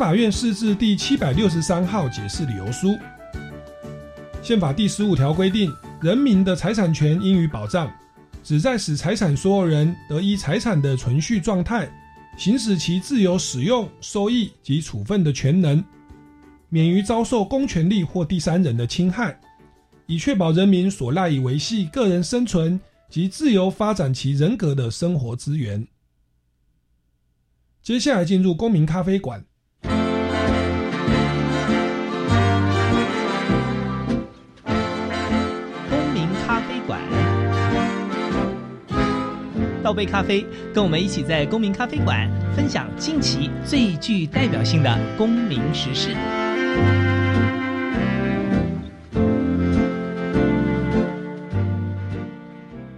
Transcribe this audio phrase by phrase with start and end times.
[0.00, 2.96] 法院释字第七百六十三号解释理由书。
[4.42, 5.70] 宪法第十五条规定，
[6.00, 7.92] 人民的财产权应予保障，
[8.42, 11.86] 旨在使财产所有人得依财产的存续状态，
[12.38, 15.84] 行使其自由使用、收益及处分的权能，
[16.70, 19.38] 免于遭受公权力或第三人的侵害，
[20.06, 25.86] 以确保人民所赖以维系个人生存及自由发展其人格的生活资源。
[27.82, 29.44] 接下来进入公民咖啡馆。
[39.90, 46.14] 泡杯咖啡，跟我们一起在公民咖啡馆分享近期最具代表性的公民时事。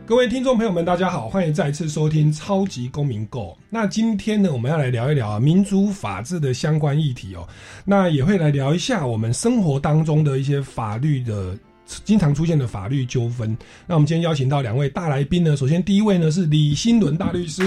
[0.04, 3.38] 各位听众朋友们，大家好，欢迎再次收听《超级公民 Go》。
[3.70, 7.48] 那今天呢，我们要来聊一聊啊民主法治的相关议题哦。
[7.86, 11.56] 那也会来聊一下我们生活当中的一些法律的。
[12.04, 13.56] 经常出现的法律纠纷。
[13.86, 15.56] 那我们今天邀请到两位大来宾呢。
[15.56, 17.62] 首先，第一位呢是李新伦大律师。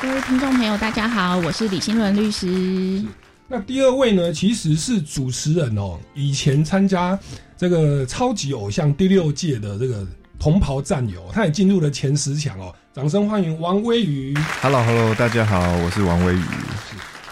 [0.00, 3.04] 各位听众朋友，大家好，我是李新伦律师。
[3.48, 7.18] 那第二位呢，其实是主持人哦，以前参加
[7.56, 10.06] 这个超级偶像第六届的这个
[10.38, 12.74] 同袍战友，他也进入了前十强哦。
[12.92, 14.36] 掌声欢迎王威宇。
[14.60, 16.42] Hello，Hello，大家好，我是王威宇。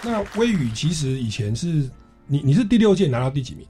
[0.03, 1.89] 那威宇其实以前是
[2.25, 3.65] 你，你是第六届拿到第几名？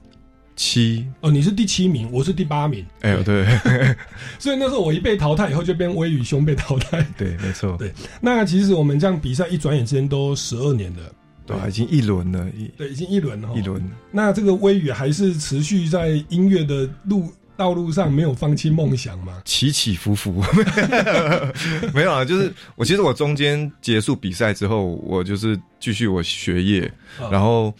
[0.58, 2.84] 七哦，你是第七名，我是第八名。
[3.02, 3.46] 哎，对，
[4.40, 7.06] 所以那时候我一被淘汰以后，就变威宇兄被淘汰。
[7.16, 7.76] 对，没错。
[7.78, 11.12] 对，那其实我们这样比赛一转眼之间都十二年了，
[11.46, 12.44] 对，已经一轮了。
[12.76, 13.48] 对，已经一轮了。
[13.54, 13.80] 一轮。
[14.10, 19.40] 那这个威宇还是持续在音乐的路道路上没有放弃梦想吗？
[19.44, 20.42] 起起伏伏，
[21.94, 22.24] 没有啊。
[22.24, 26.92] 就是我其实我中间结束比赛之后，我就是继续我学业，
[27.30, 27.72] 然后。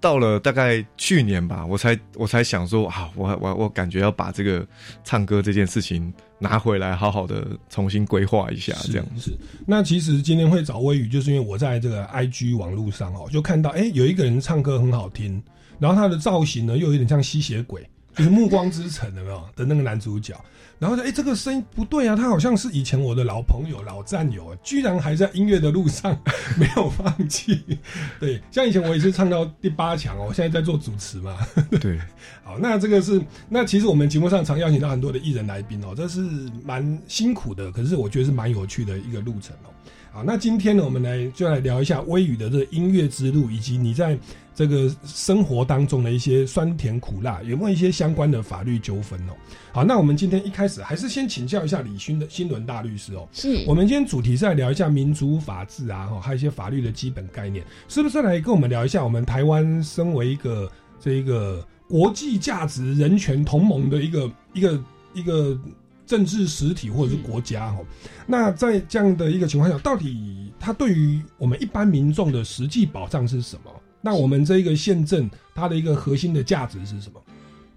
[0.00, 4.66] 到了大概去年吧，我才我才想说啊，我我我感觉要把这个
[5.02, 9.36] 唱歌这件事情拿回来，好好的重新规划一下，这样子。
[9.66, 15.42] 那其实今天会找微雨，就是因为我在这个 IG 网络上哦，就看到哎，有一个人唱歌很好听，
[15.78, 17.82] 然后他的造型呢又有点像吸血鬼，
[18.14, 20.34] 就是《暮光之城》有没有的那个男主角。
[20.78, 26.16] 然后说：“哎，这个声音不对啊，他好像是以前我的老朋友、老战友，居然还在音乐的路上
[26.56, 27.78] 没有放弃。
[28.20, 31.36] 对，像以前我也是唱到第八强哦，我现在在做主持嘛。
[31.80, 31.98] 对，
[32.44, 36.20] 好，那这个是那其实我们节目上常邀请到很多的艺人来宾哦，这是
[36.64, 39.70] 蛮辛苦的，可是我觉得是蛮有趣的一个路程哦。
[40.12, 44.16] 好，那今天呢，我们来就来聊一下微雨的这个音乐之路，以及你在。”
[44.58, 49.32] 这个生活当中的一些酸甜苦辣，有没有一些相关的法律纠纷哦？
[49.70, 53.28] 好，那我们今天一开始还是先请教一下李勋的新伦大律师哦。
[53.32, 59.04] 是我们今天主题是来聊一下民主法治啊，哈，还有一些法律的基本概念，是不是来跟我们聊一下？
[59.04, 60.68] 我们台湾身为一个
[60.98, 64.84] 这一个国际价值人权同盟的一个一个
[65.14, 65.56] 一个
[66.04, 67.86] 政治实体或者是国家哦，
[68.26, 73.70] 那在这样的一个情况下，到底它对于我们一般民众的实际保障是什么？
[74.00, 77.20] 那我们这一个宪政，它的一个核心的价值是什么？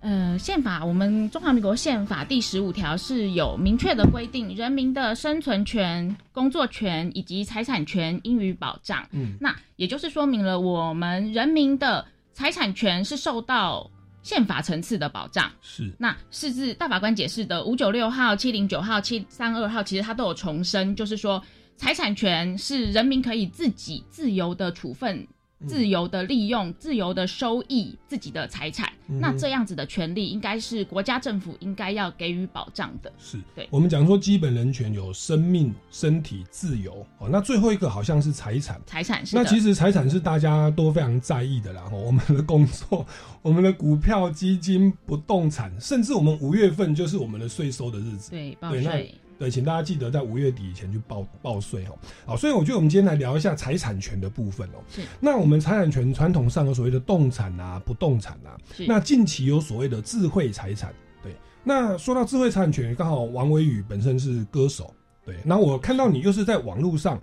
[0.01, 9.07] 呃，宪法，我们中华民国宪法第十五条是有明确的规定，人民的生存权、工作权以及财产权应予保障。
[9.11, 12.03] 嗯，那也就是说明了我们人民的
[12.33, 13.87] 财产权是受到
[14.23, 15.51] 宪法层次的保障。
[15.61, 21.39] 是那是自大法官解释的五九六号、七零九号、七三二号，其实它都有重申，就是说
[21.77, 25.27] 财产权是人民可以自己自由的处分。
[25.67, 33.11] 自由的利用、自由的收益自己的财产，嗯那这样子的权利应该是国家政府应该要给予保障的。
[33.17, 38.81] 是，对我们讲说基本人权有生命、身体自由哦，那最后一个好像是财产。
[38.85, 41.83] 财产是，那其实财产是大家都非常在意的啦。
[41.91, 43.05] 哦 我们的工作、
[43.41, 48.31] 我们的股票、基金、不动产，甚至我们五月份就是我们的税收的日子。
[48.31, 51.97] 对报对那税，对，请大家记得在五月底以前去报报税哦。
[52.27, 54.83] 好，所以我觉得我们今天来聊一下财产权的部分哦。
[54.87, 60.93] 是那我们财产权传统上有所谓的动产啊、不动产啊，是那近期有所谓的智慧财产。
[61.23, 64.93] 对，那说到智慧财产权，刚好王维宇本身是歌手，
[65.25, 67.19] 对，那我看到你又是在网络上。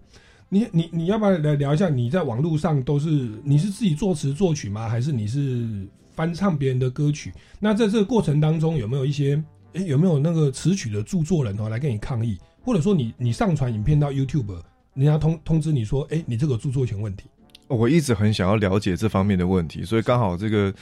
[0.49, 1.89] 你你你要不要来聊一下？
[1.89, 4.89] 你在网络上都是你是自己作词作曲吗？
[4.89, 5.87] 还是你是
[6.17, 7.33] 翻唱别人的歌曲？
[7.61, 9.41] 那在这个过程当中有没有一些
[9.75, 14.59] 诶，有没有那个词曲的著作人哦来跟你抗议，或者说你你上传影片到 YouTube，
[14.95, 17.25] 人家通通知你说，哎、你这个著作权问题，
[17.69, 20.73] 我一直很想要了解这方面的问题，所以刚好这个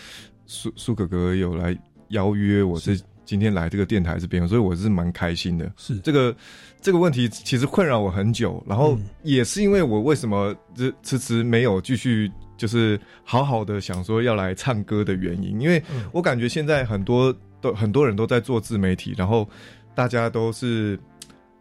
[0.47, 1.77] 苏苏哥哥有来
[2.09, 5.71] 邀约我这是今天来这个电台这边，所以我是蛮开心的。
[5.77, 5.99] 是。
[5.99, 6.35] 这个
[6.81, 9.05] 这个问题其实困扰我很久，然后嗯。
[9.25, 16.05] 也是因为我为什么这迟迟没有继续就是好好的想说要来唱歌的原因，因为嗯。
[16.13, 19.49] 我感觉现在很多都很多人都在做自媒体，然后
[19.95, 20.99] 大家都是。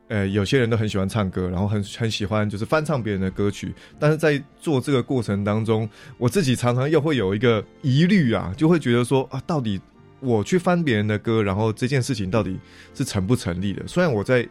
[0.08, 5.90] 呃，有些人都很喜欢唱歌，然后很很喜欢就是翻唱别人的歌曲，但是在做这个过程当中，
[6.20, 9.82] 我自己常常又会有一个疑虑啊，就会觉得说啊，到底
[10.20, 12.60] 我去翻别人的歌，然后这件事情到底
[12.94, 13.82] 是成不成立的？
[13.88, 14.48] 虽然我在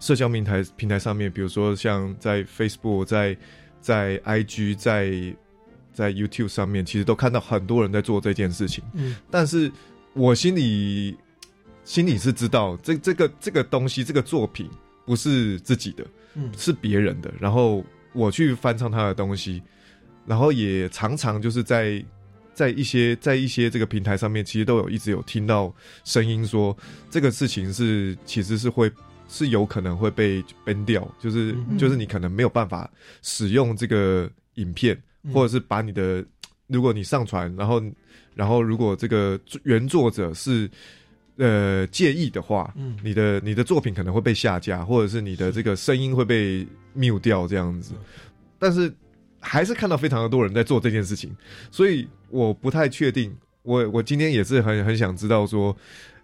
[0.00, 3.36] 社交平台平台上面，比如说像在 Facebook、在
[3.82, 5.36] 在 IG、在
[5.92, 9.70] 在 YouTube 上面，其实都看到很多人在做这件事情，嗯但是
[10.16, 11.14] 我心里
[11.84, 14.68] 心里是知道，这这个这个东西，这个作品
[15.04, 16.04] 不是自己的，
[16.34, 16.50] 嗯。
[16.56, 17.84] 是别人的，然后
[18.14, 19.62] 我去翻唱他的东西，
[20.24, 22.02] 然后也常常就是在
[22.54, 25.72] 在一些在一些这个平台上面，其实都有一直有听到
[26.02, 26.74] 声音说
[27.10, 28.90] 这个事情是其实是会
[29.28, 31.76] 是有可能会被 ban 掉，就是、嗯。
[31.76, 32.90] 就是你可能没有办法
[33.20, 35.32] 使用这个影片，嗯。
[35.34, 36.24] 或者是把你的
[36.68, 37.82] 如果你上传，然后
[38.36, 40.70] 然后如果这个原作者是
[41.38, 47.94] 呃介意的话，嗯你的你的作品可能会被下架，或者是你的这个声音会被 mute 掉这样子。
[48.58, 48.92] 但是
[49.40, 51.34] 还是看到非常的多人在做这件事情，
[51.70, 53.34] 所以我不太确定。
[53.62, 55.74] 我我今天也是很很想知道说，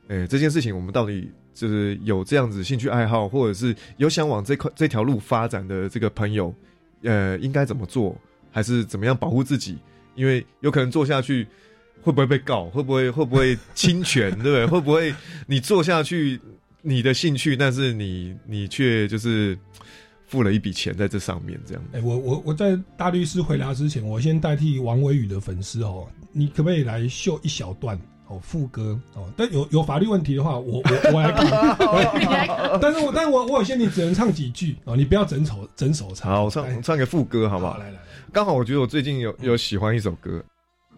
[0.09, 6.55] 诶、这件事情我们到底就是有这样子兴趣爱好，或者是有想往这块这条路发展的这个朋友，
[7.03, 8.15] 呃，应该怎么做，
[8.51, 9.79] 还是怎么样保护自己？
[10.15, 11.49] 因为有可能做下去。
[12.03, 12.65] 会不会被告？
[12.67, 14.31] 会不会会不会侵权？
[14.33, 14.67] 对不对？
[14.67, 15.15] 会不会
[15.47, 16.41] 你做下去
[16.83, 19.57] 你的兴趣，但是你你却就是
[20.27, 27.97] 付了一笔钱在这上面，这样哎、我我我在大律师回答之前，我先代替王维宇的粉丝哦，你可不可以来秀一小段
[28.27, 29.31] 哦副歌哦？
[29.37, 32.81] 但有有法律问题的话，我我我来看。
[32.81, 36.33] 但是我但是我我有限你只能唱几句哦，你不要整首整首唱。
[36.33, 37.77] 好，我哎唱唱个副歌好不好？
[37.77, 37.99] 来来来，
[38.33, 40.43] 刚好我觉得我最近有有喜欢一首歌。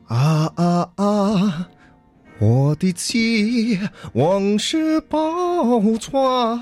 [0.07, 1.69] 啊啊啊！
[2.39, 3.79] 我的妻，
[4.13, 5.19] 往事报
[5.99, 6.61] 传。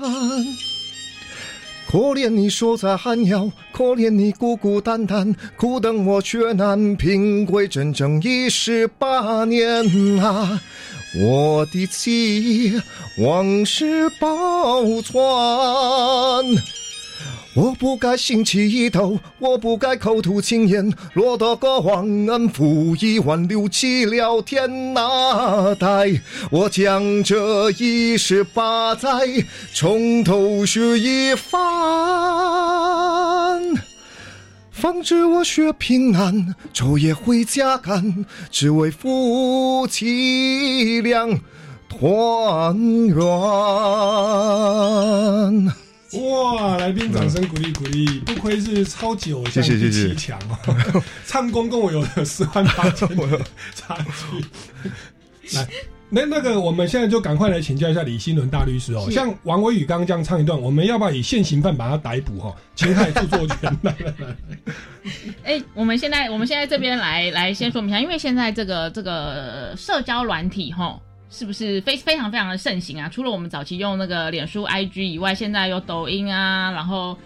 [1.89, 9.85] 可怜你守在寒窑，可怜你孤孤单单，苦等我却难平归，整整一十八年
[10.19, 10.59] 啊！
[11.21, 12.81] 我的妻，
[13.19, 15.23] 往事报传。
[17.55, 26.19] 我不该心起一头，我不该口吐轻言，落得个忘恩负义，挽留起了天那代。
[26.49, 29.07] 我将这一十八载
[29.71, 31.61] 从头学一番，
[34.71, 41.39] 方知我学平安，昼夜回家赶，只为夫妻俩
[41.87, 43.23] 团圆。
[46.19, 46.77] 哇！
[46.77, 53.41] 来宾掌声鼓励鼓励，不愧是超级偶像谢谢第七强哦， 唱功跟我有十万八千的
[53.73, 55.57] 差距。
[55.57, 55.67] 来，
[56.09, 62.55] 那那个我们现在就赶快来请教一下李新伦大律师哦，像王维宇刚刚这样唱一段，我们要不要以现行犯把他逮捕哦？
[62.75, 63.77] 侵害著作权？
[63.81, 64.35] 来来来，
[65.43, 70.99] 哎、我们现在我们现在这边来来先说明一下，因为现在这个这个社交软体哈
[71.33, 73.09] 是不是非非常非常的盛行啊？
[73.09, 77.17] 除了我们早期用那个脸书、IG 以外，现在有抖音啊，然后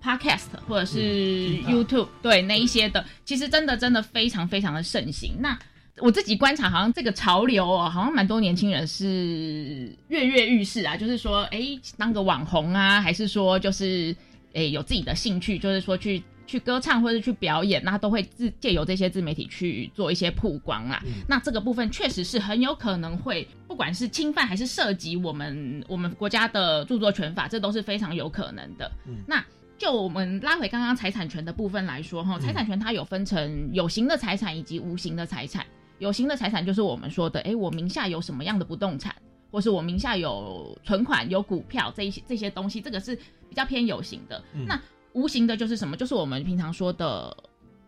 [0.00, 5.32] Podcast 或者是嗯 YouTube，、对那一些的，其实真的真的非常非常的盛行。
[5.40, 5.58] 那
[5.96, 11.60] 我自己观察，好像这个潮流哦，好像蛮多年轻人是跃跃欲试啊，就是说，哎，
[11.96, 14.14] 当个网红啊，还是说就是，
[14.54, 21.00] 哎，有自己的兴趣，就是说去去歌唱或者去表演，那都会自借由这些自媒体去做一些曝光啦。
[21.28, 28.90] 那这个部分确实是很有可能会，不管是侵犯还是涉及我们我们国家的著作权法，这都是非常有可能的。
[29.26, 29.44] 那
[29.76, 35.64] 就我们拉回刚刚财产权的部分来说，哈，财产权它有分成有形的财产以及无形的财产。
[35.98, 39.14] 有形的财产就是我们说的，诶，我名下有什么样的不动产，
[39.50, 43.14] 或是我名下有存款、有股票这一些这些东西，这个是
[43.48, 44.42] 比较偏有形的。
[44.66, 44.80] 那
[45.12, 45.96] 无形的就是什么？
[45.96, 47.36] 就是我们平常说的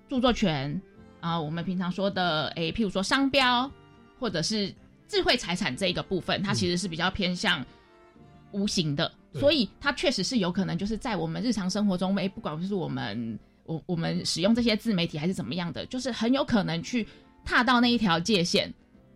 [0.09, 0.81] 著作权
[1.21, 3.71] 啊、我们平常说的，诶，譬如说商标
[4.19, 4.75] 或者是
[5.07, 7.65] 智慧财产这一个部分，它其实是比较偏向
[8.53, 9.41] 无形的，对。
[9.41, 17.07] 所以它确实是有可能就是在我们日常生活中，诶，不管是我们我我们使用这些自媒体还是怎么样的，就是很有可能去
[17.45, 18.73] 踏到那一条界限，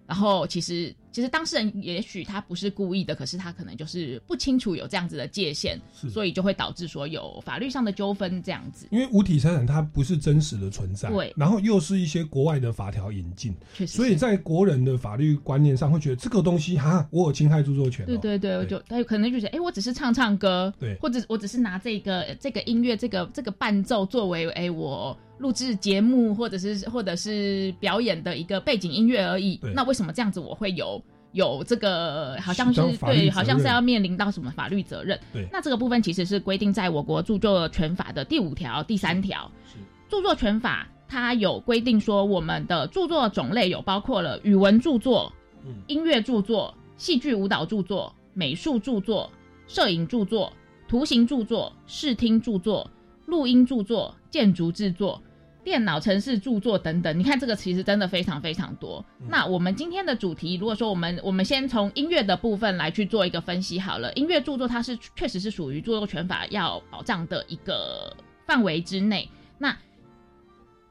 [0.06, 6.10] 然后其实其实当事人也许他不是故意的，可是他可能就是不清楚有这样子的界限，是。
[6.10, 8.88] 所以就会导致说有法律上的纠纷这样子。
[8.90, 11.32] 因为无体财产它不是真实的存在，对。
[11.36, 20.96] 然后又是一些国外的法条引进，确实，所以在国人的法律观念上会觉得这个东西哈，我有侵害著作权、哦，对对对，我就他有可能就觉得，哎，我只是唱唱歌，对。
[20.96, 29.56] 或者我只是拿这个这个音乐这个这个伴奏作为哎我录制节目或者是或者是表演的一个背景音乐而已。
[29.58, 29.72] 对。
[29.74, 31.02] 那为什么这样子我会有
[31.34, 35.18] 有这个好像是对，好像是要面临到什么法律责任？
[35.32, 39.50] 对那这个部分其实是规定在我国著作权法的第五条、第三条。
[39.66, 39.76] 是
[40.08, 45.32] 著作权法它有规定说，我们的著作种类有包括了语文著作、
[45.66, 49.28] 嗯音乐著作、戏剧舞蹈著作、美术著作、
[49.66, 50.52] 摄影著作、
[50.86, 52.88] 图形著作、视听著作、
[53.26, 55.20] 录音著作、建筑制作。
[55.64, 59.04] 电脑城市著作等等，你看这个其实真的非常非常多。
[59.28, 68.14] 那我们今天的主题，如果说我们我们先从音乐的部分来去做一个分析好了，音乐著作它是确实是属于著作权法要保障的一个
[68.46, 69.28] 范围之内。
[69.56, 69.76] 那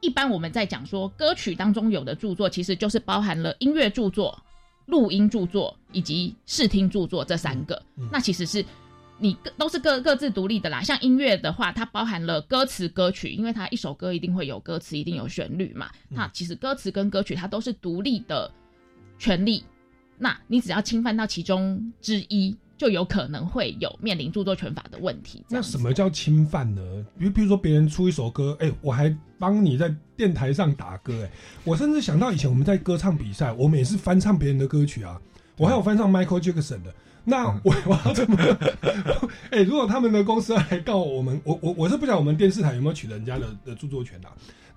[0.00, 4.36] 一般我们在讲说歌曲当中有的著作，其实就是包含了音乐著作、
[4.86, 7.74] 录音著作以及视听著作这三个。
[7.96, 8.64] 嗯嗯那其实是
[9.18, 10.82] 你各都是各各自独立的啦。
[10.82, 15.88] 像音乐的话，它包含了歌词、歌曲，因为它一首歌一定会有歌词，一定有旋律嘛。
[16.10, 18.50] 嗯那其实歌词跟歌曲它都是独立的
[19.18, 19.64] 权利。
[20.18, 25.44] 那你只要侵犯到其中之一，就有可能会有面临著作权法的问题。
[25.48, 26.82] 那什么叫侵犯呢？
[27.18, 31.30] 比如，比如说别人出一首歌，哎、我还帮你在电台上打歌，哎，
[31.64, 35.20] 我甚至想到以前我们在歌唱比赛，我们也是翻唱别人的歌曲啊，
[35.56, 36.94] 我还有翻唱 Michael Jackson 的。
[37.24, 38.36] 那我 我要怎么？
[39.50, 44.28] 哎、如果他们的公司来告我们，我我我是不晓得我们电视台有没有取得人家的的著作权啊？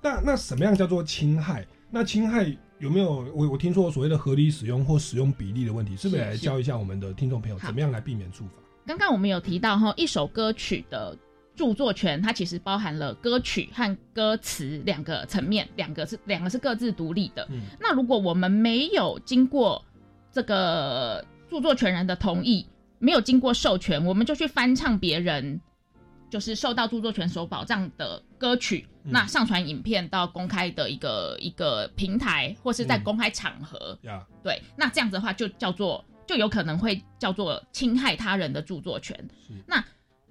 [0.02, 1.66] 那那什么样叫做侵害？
[1.90, 2.46] 那侵害
[2.80, 3.26] 有没有？
[3.34, 8.54] 我我听说所谓的合理使用或使用比例的问题，是不是来教一下我们的听众朋友怎么样来避免处罚？
[8.86, 11.18] 刚刚我们有提到哈，一首歌曲的
[11.56, 17.46] 著作权，它其实包含了歌曲和歌词两个层面，两个是两个是各自独立的。
[17.50, 19.84] 嗯那如果我们没有经过
[20.32, 22.66] 这个著作权人的同意，
[23.00, 25.60] 没有经过授权，我们就去翻唱别人
[26.30, 39.16] 就是受到著作权所保障的歌曲，嗯那上传影片到公开的一个一个平台，或是在嗯公开场合，呀、对，那这样子的话就叫做就有可能会叫做侵害他人的著作权
[39.48, 39.54] 是。
[39.66, 39.84] 那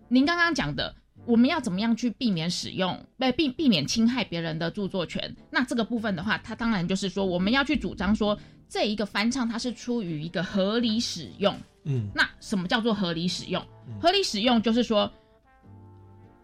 [0.09, 0.95] 您刚刚讲的，
[1.25, 5.35] 我们要怎么样去避免使用，被，避避免侵害别人的著作权？
[5.51, 11.57] 那这个部分的话，它当然就是说我们要去主张说这一个翻唱它是出于一个合理使用。
[11.85, 13.95] 嗯那什么叫做合理使用嗯？
[14.01, 15.11] 合理使用就是说，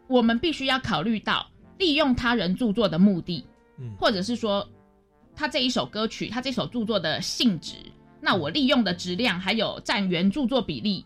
[0.07, 1.45] 我们必须要考虑到
[1.79, 3.45] 利用他人著作的目的，
[3.79, 4.69] 嗯或者是说，
[5.35, 7.75] 他这一首歌曲，他这首著作的性质，
[8.21, 11.05] 那我利用的质量，还有占原著作比例，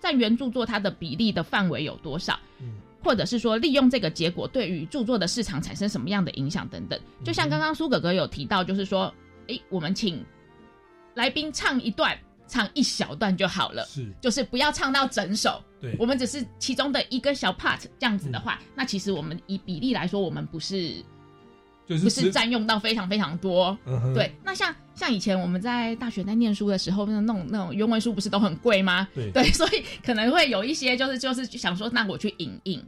[0.00, 2.38] 占原著作它的比例的范围有多少？
[2.60, 7.00] 嗯或者是说利用这个结果对于著作的市场产生什么样的影响等等。
[7.24, 9.10] 就像刚刚苏哥哥有提到，就是说，
[9.48, 10.24] 诶，我们请
[11.14, 13.84] 来宾唱一段，唱一小段就好了。
[13.84, 20.94] 是就是不要唱到整首，对，我们只是其中的一个小 part 这样子的话，那其实我们以比例来说，我们不是
[21.86, 23.76] 就是不是占用到非常非常多。
[23.86, 29.08] 嗯对，那像像以前我们在大学在念书的时候，那种那种原文书不是都很贵吗？
[29.14, 32.82] 对对，所以可能会有一些就是就是想说，那我去影印。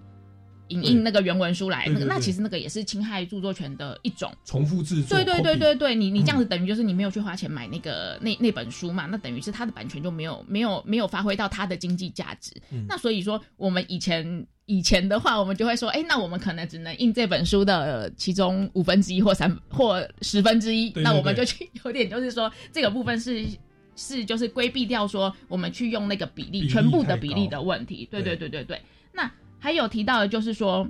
[0.72, 4.32] 影印那个原文书来，那个那其实那个也是侵害著作权的一种。
[4.44, 12.50] 重复制作，对对对对对，你你这样子等于就是你没有去花钱买那个那那本书嘛，那等于是它的版权就没有没有没有发挥到它的经济价值。
[12.70, 23.46] 嗯那所以说我们以前以前的话，我们就会说，哎，那我们可能只能印这本书的呃其中五分之一或三或十分之一，那我们就去有点就是说这个部分是。
[23.94, 28.80] 是，就是规避掉说我们去用那个比例全部的比例的问题，对对对对对对。
[29.12, 29.30] 那
[29.62, 30.84] 还有提到的就是说，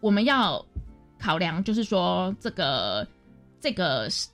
[0.00, 0.62] 我们要
[1.16, 3.06] 考量，就是说这个
[3.60, 4.28] 这个是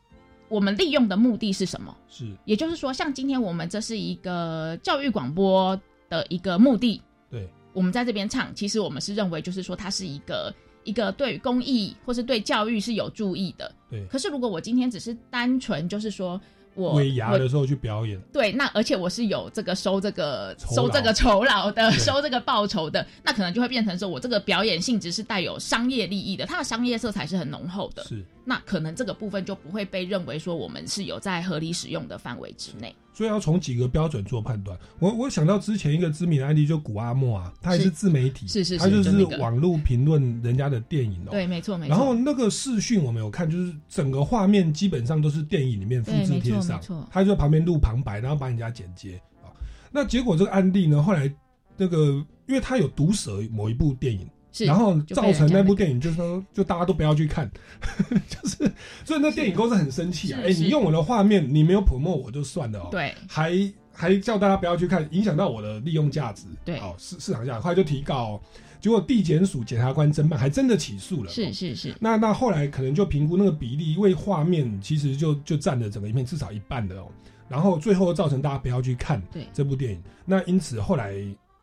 [0.48, 1.94] 我们利用的目的是什么？
[2.08, 5.78] 是也就是说，像今天我们这是一个教育广播
[6.08, 10.50] 的一个目的，对我们在这边唱，其实我们是认为就是说它是一个
[10.84, 13.70] 一个对公益或是对教育是有注意的。
[13.90, 16.40] 对可是如果我今天只是单纯就是说
[16.74, 32.94] 我尾牙我的时候去表演，对，那而且我是有这个收这个收这个酬劳的，收这个报酬的，那可能就会变成说我这个表演性质是带有商业利益的，它的商业色彩是很浓厚的，是，那可能这个部分就不会被认为说我们是有在合理使用的范围之内。
[33.12, 34.78] 所以要从几个标准做判断。
[34.98, 41.30] 我我想到之前一个知名的案例，就古阿莫啊，他也是是自媒体，是是是他就就是网络评论人家的电影哦。
[41.30, 41.90] 对，没错没错。
[41.90, 49.52] 然后那个视讯我们有看，就是整个画面基本上都是电影里面复制贴上他就在旁边录旁白，然后帮人家剪接啊。
[49.90, 51.32] 那结果这个案例呢，后来
[51.76, 57.50] 那个因为他有毒舌某一部电影，是然后造成那部电影就是说，就大家都不要去看，
[58.28, 58.70] 就是
[59.04, 60.40] 所以那电影公司很生气啊！
[60.44, 63.52] 哎、你用我的画面，你没有 promote 我就算了哦，，对还
[63.92, 68.40] 还叫大家不要去看，影响到我的利用价值，对哦，市市场价值，后来就提高、哦，
[68.80, 77.06] 结果地检署检察官侦办，还真的起诉了，哦是是是，那那后来可能就评估那个比例，因为画面其实就就占了整个影片至少一半的哦，
[77.48, 80.02] 然后最后造成大家不要去看对这部电影。
[80.24, 81.14] 那因此后来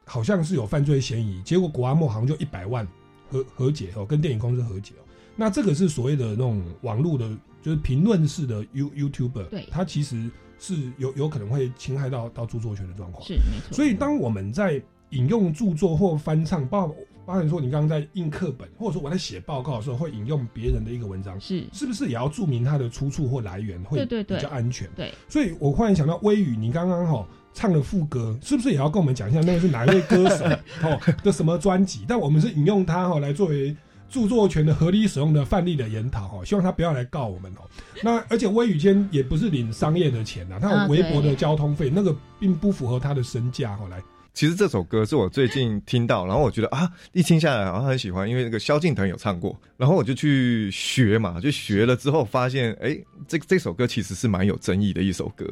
[0.09, 2.87] 好像是有犯罪嫌疑，结果国阿莫好像就一百万
[3.29, 5.05] 和和解哦，跟电影公司和解哦。
[5.35, 7.29] 那这个是所谓的那种网络的，
[7.61, 13.23] 就是评论式的 You YouTuber，对它其实是有有可能会侵害到到著作权的状况。
[13.23, 13.75] 是没错。
[13.75, 16.87] 所以，当我们在引用著作或翻唱，包
[17.23, 24.89] 包含说你刚刚在印课本，或者说我在写报告的时候，会引用别人的一个文章，是是不是也要注明它的出处或来源，会比较安全？
[24.95, 30.45] 对，所以我忽然想到，微雨，你刚刚哈唱的副歌，是不是也要跟我们讲一下那个是哪一位歌手
[30.83, 32.05] 哦的什么专辑？
[32.07, 33.75] 但我们是引用他哈来作为。
[34.11, 37.61] 著作权的合理使用的范例的研讨哦，希望他不要来告我们哦。
[38.01, 43.87] 那而且微雨间也不是领商业的钱呐，他啊有微薄的交通费，那个并不符合他的身价哦。
[43.87, 44.01] 来，
[44.33, 55.45] 其实这首歌是我最近听到，然后我觉得啊，一听下来好像很喜欢，因为那个萧敬腾有唱过，然后我就去学嘛，就学了之后发现，哎，这这首歌其实是蛮有争议的一首歌，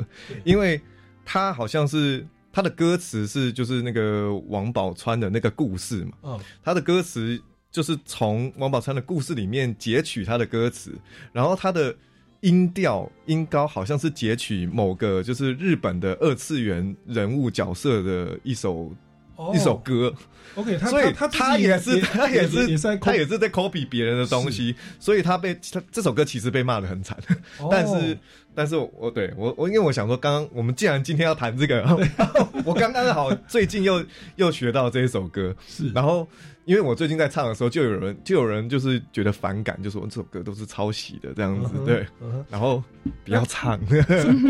[0.43, 0.81] 因为
[1.29, 7.37] 它好像是他的歌词是就是那个王宝钏的那个故事嘛，嗯，他的歌词
[7.69, 10.93] 就是从王宝钏的故事里面截取他的歌词，
[11.33, 11.93] 然后他的
[12.39, 18.89] 音调音高好像是截取某个就是日本的二次元人物角色的一首、
[19.35, 19.53] 哦。
[19.53, 20.11] 一首歌
[20.55, 27.15] ，OK，他所以他他也是他也是他也是在 copy 别人的东西，所以他被他这首歌其实被骂的很惨，
[27.59, 27.67] 哦。
[27.69, 28.17] 但是
[28.57, 31.85] 但是我我对我我因为我想说，刚刚我们既然今天要谈这个，
[32.65, 34.03] 我刚刚好最近又
[34.37, 36.27] 又学到这一首歌，是然后
[36.65, 42.03] 因为我最近在唱的时候，就有人就有人就是觉得反感，就说这首歌都是抄袭的这样子，对，
[42.49, 42.83] 然后
[43.23, 43.79] 不要唱，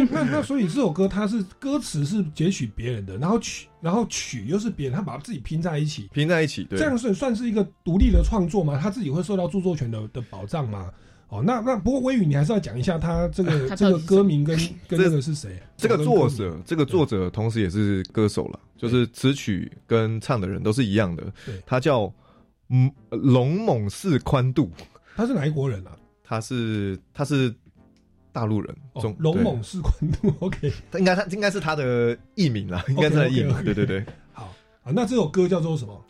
[0.10, 8.80] 那那所以这首歌它是歌词是截取别人的，然后曲然后曲又是别人，他把自己拼在一起，拼在一起，对这，样算算是一个独立的创作吗？
[8.82, 10.90] 他自己会受到著作权的的保障吗？
[11.30, 15.62] 哦，那那不过微雨你还是要讲一下他这个他这个歌名跟 跟那个是谁？
[15.76, 22.12] 这个作者，这个作者同时也是歌手了，就是词曲跟唱的人都是一样的对，他叫
[22.70, 24.72] 嗯龙猛士宽度，
[25.16, 25.92] 他是哪一国人啊？
[26.24, 27.54] 他是他是
[28.32, 36.06] 大陆人，哦中，龙猛士宽度，OK，他应该他应该是他的艺名啦，应该是他的艺名对对对，好啊，那这首歌叫做什么？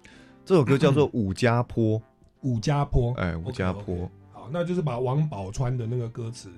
[0.45, 1.99] 这首歌叫做《武家坡》，
[2.41, 4.09] 武家坡，哎，武家坡，
[4.47, 6.49] 好，那就是把王宝钏的那个歌词，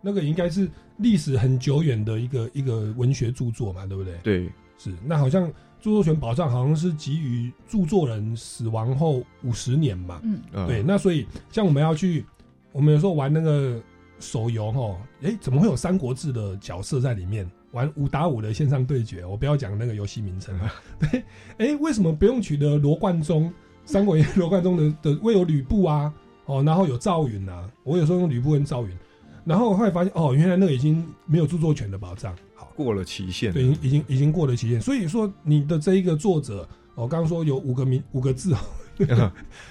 [0.00, 4.18] 那个应该是历史很久远的一个一个文学著作嘛，对不对？
[4.22, 5.46] 对，是，那好像
[5.80, 12.24] 著作权保障好像是给予著作人死亡后五十年嘛，嗯，嗯对，那所以像我们要去，
[12.72, 13.80] 我们有时候玩那个
[14.20, 17.48] 手游哈，诶，怎么会有《三国志》的角色在里面？
[17.72, 20.56] 玩五打五的线上对决，我不要讲那个游戏名称。
[21.00, 21.24] 对，
[21.58, 23.50] 诶，为什么不用取得罗贯中
[23.84, 26.14] 《三国演义》罗贯中的的，为有吕布啊，
[26.46, 28.90] 哦，然后有赵云啊，我有时候用吕布跟赵云，
[29.44, 32.36] 然后后来发现哦，原来那个已经没有著作权的保障。
[32.54, 38.54] 好，过了期限，对，已经已经过了期限，所以说你的这一个作者，我刚刚说有五个名五个字，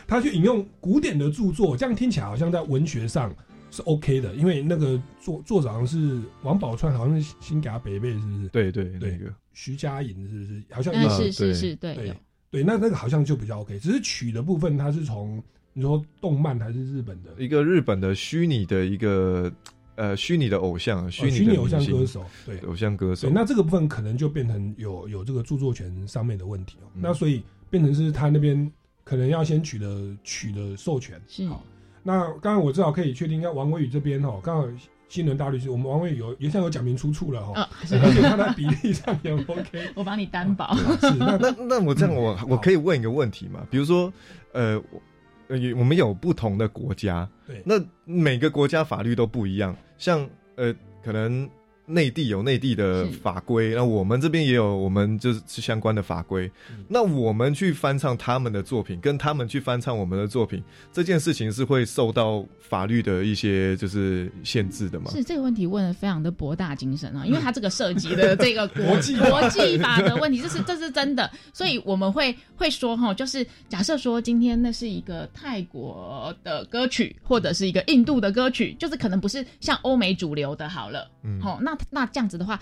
[0.07, 3.33] 他去引用古典的著作，这样听起来好像在文学上
[3.71, 8.47] 是 OK 的，因为那个作作者好像是王宝钏，好像是新给他北贝，是不是？
[8.49, 10.63] 对对对那个徐佳莹是不是？
[10.71, 12.15] 好像嗯，也是是是，对，对
[12.51, 15.41] 对，那那个好像就比较 OK，只是曲的部分，它是从
[15.73, 17.31] 你说动漫还是日本的？
[17.37, 19.51] 一个日本的虚拟的一个
[19.95, 26.87] 呃虚拟的偶像，虚拟偶像歌手，对偶像歌手对，，那这个部分可能就变成有有这个著作权上面的问题哦。
[26.95, 28.71] 嗯那所以变成是他那边
[29.03, 31.19] 可能要先取得取得授权。
[31.27, 31.63] 是好，
[32.03, 34.67] 那刚刚我至少可以确定，要王威宇这边哦，刚好
[35.09, 37.69] 新轮大律师，我们王威宇有也像有讲明出处了哈、呃哦，，
[38.03, 39.91] 而且他在比例上也 OK。
[39.95, 40.75] 我帮你担保。
[40.75, 43.65] 是那 那那我这样我嗯我可以问一个问题吗？
[43.69, 44.11] 比如说
[44.53, 45.01] 呃我
[45.47, 47.75] 呃我们有不同的国家，对那
[48.05, 51.49] 每个国家法律都不一样，像呃可能。
[51.85, 56.49] 内地有内地的法规，那我们这边也有我们就是相关的法规。
[56.71, 56.85] 嗯。
[56.87, 65.11] 那我们去翻唱他们的作品，跟他们去翻唱我们的作品，这件事情是会受到法律的一些就是限制的吗？
[65.11, 81.41] 是这个问题问的非常的博大精深啊，因为它这个涉及的 这个国国际法国际法的问题，这是这是真的，所以我们会会说哈，就是假设说今天那是一个泰国的歌曲，或者是一个印度的歌曲，就是可能不是像欧美主流的，好了，嗯。
[81.41, 82.59] 好，那那这样子的话。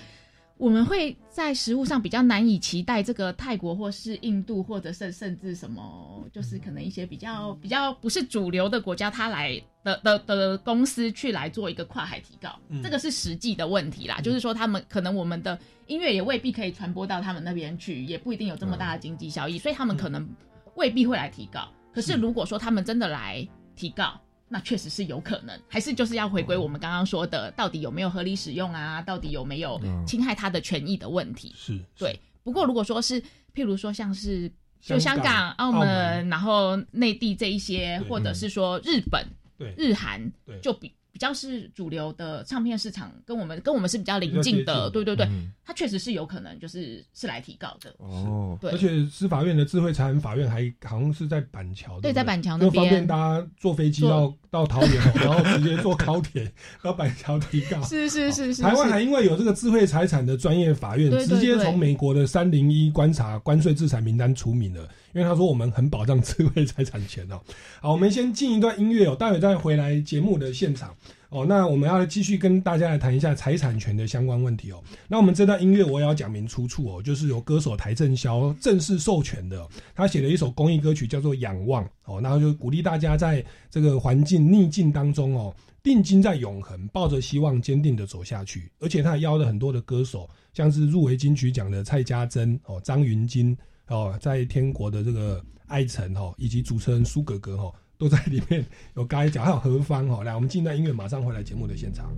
[0.58, 14.22] 我们会在食物上比较难以期待这个泰国或是印度，或者甚甚至什么，就是可能一些比较比较不是主流的国家，他来的的的公司去来做一个跨海提高，嗯这个是实际的问题啦。
[14.22, 20.30] 就是说，他们可能我们的音乐也未必可以传播到他们那边去，也不一定有这么大的经济效益，所以他们可能
[20.76, 21.68] 未必会来提高。
[21.92, 24.22] 可是如果说他们真的来提告，
[24.54, 29.02] 那确实是有可能，还是就是要回归我们刚刚说的，到底有没有合理使用啊？
[29.02, 31.54] 到底有没有嗯侵害他的权益的问题？
[31.56, 32.20] 是，对。
[32.44, 33.22] 不过如果说是，
[33.56, 39.26] 譬如说像是就香港澳澳门门，然后内地这一些，或者是说日本、
[39.58, 45.52] 对日韩对，就比比较是主流的唱片市场，跟我们跟我们是比较邻近的，对对对，嗯。
[45.64, 53.08] 它确实是有可能就是是来提告的，哦，对而且司法院的智慧财产法院还好像是在板桥，对，在板桥那就方便。
[53.08, 56.52] 大家坐飞机到到桃园哦， 然后直接坐高铁
[56.84, 57.82] 到板桥提告。
[57.84, 64.82] 是是是是，台湾还因为有这个智慧财产的专业法院，直接从美国的三零一观察关税制裁名单除名了，
[65.14, 67.40] 因为他说我们很保障智慧财产权哦。
[67.80, 70.94] 好，我们先进一段音乐哦，待会再回来节目的现场
[71.30, 71.46] 哦。
[71.46, 74.84] 那我们要继续跟大家来谈一下财产权的相关问题哦。
[75.08, 85.54] 那我们这段音乐我也要讲明出处哦，就是由歌手邰正宵正式授权的、他写了一首公益歌曲叫做《仰望》哦，然后就鼓励大家在这个环境逆境当中哦。
[85.84, 88.72] 定睛在永恒，抱着希望，坚定的走下去。
[88.80, 100.24] 而且他还邀了很多的歌手，像是入围金曲奖的蔡家珍哦、张芸京哦，在天国的这个艾辰哦，以及主持人苏格格哦，都在里面有嘎一脚，还有何方哦。
[100.24, 102.10] 来，我们进段音乐，马上回来节目的现场。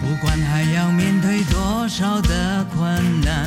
[0.00, 3.46] 不管还要面对多少的困难，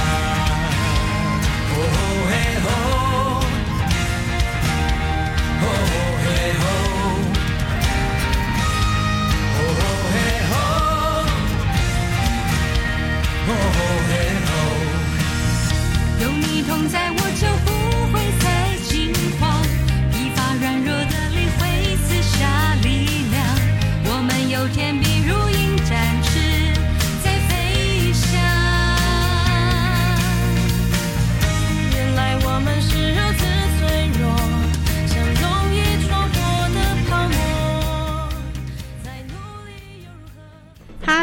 [16.87, 17.50] 在，我这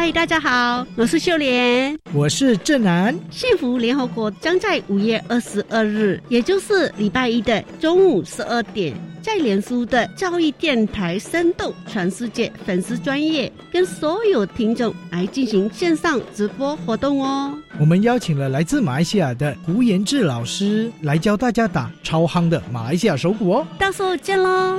[0.00, 1.98] 嗨，大家好，我是秀莲。
[2.12, 3.12] 我是正南。
[3.32, 17.52] 幸福联合国将在五月二十二日，也就是礼拜一的中午十二点，在脸书的教育电台生动全世界粉丝专业，跟所有听众来进行线上直播活动哦。
[17.80, 23.66] 我们邀请了来自马来西亚的胡延志老师来教大家打超夯的马来西亚手鼓哦。
[23.76, 24.78] 到时候见喽！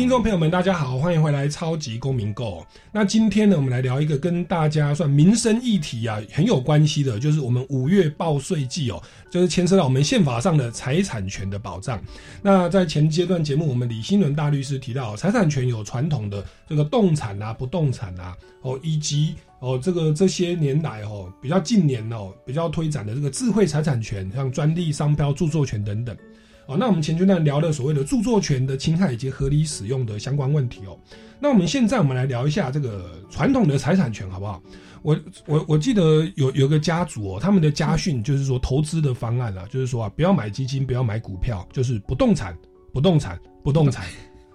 [0.00, 2.62] 听众朋友们，大家好，欢迎回来《超级公民购》。
[2.90, 12.02] 那今天呢，我们来聊一个跟大家算民生议题啊很有关系的，就是我们五月报税季哦，就是牵涉到我们宪法上的财产权的保障。
[12.40, 26.16] 那在前阶段节目，我们李新伦大律师提到，财产权有传统的这个动产啊、不动产啊，哦，以及哦这个这些年来哦比较近年哦比较推展的这个智慧财产权，像专利、商标、著作权等等。
[26.66, 30.98] 哦，那我们前阶段聊了所谓的著作权的侵害以及合理使用的相关问题哦。
[31.40, 34.62] 那我们现在我们来聊一下这个传统的财产权好不好？
[35.02, 42.54] 我我我记得有有个家族哦，他们的家训就是说投资的方案啊，就是说啊不要买基金，不要买股票，就是不动产、
[42.92, 44.04] 不动产、不动产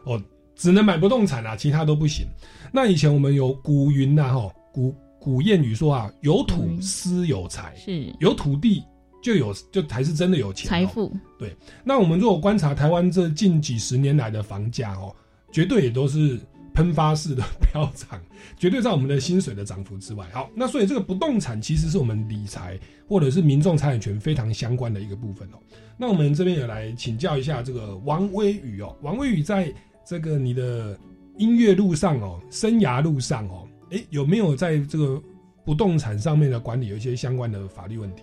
[0.05, 0.21] 哦，
[0.55, 2.27] 只能买不动产啊，其他都不行。
[2.71, 8.83] 那以前我们有古云呐、哈，古古谚语说啊，有土私有财，是有土地
[9.25, 11.11] 就有就才是真的有钱、哦，财富。
[11.39, 15.15] 对，那我们如果观察台湾这近几十年来的房价哦，
[15.51, 16.39] 绝对也都是
[16.75, 18.21] 喷发式的 飙涨，
[18.55, 20.27] 绝对在我们的薪水的涨幅之外。
[20.31, 25.57] 好，那所以这个不动产其实是我们理财或者是民众财产权非常相关的一个部分哦。
[25.97, 29.73] 那我们这边也来请教一下这个王威宇哦，王威宇在
[30.05, 30.95] 这个你的
[31.39, 35.19] 音乐路上哦，生涯路上哦，诶，有没有在这个
[35.65, 38.21] 不动产上面的管理有一些相关的法律问题？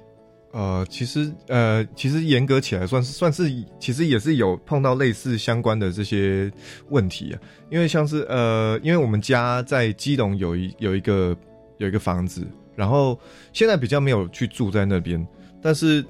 [0.52, 6.52] 呃，其实呃，其实严格起来算是算是，其实也是有碰到类似相关的这些
[6.90, 7.40] 问题啊。
[7.70, 11.34] 因为像是呃，因为我们家在基隆有一有一个
[11.78, 13.18] 有一个房子，然后
[13.54, 15.26] 现在比较没有去住在那边，
[15.62, 16.04] 但是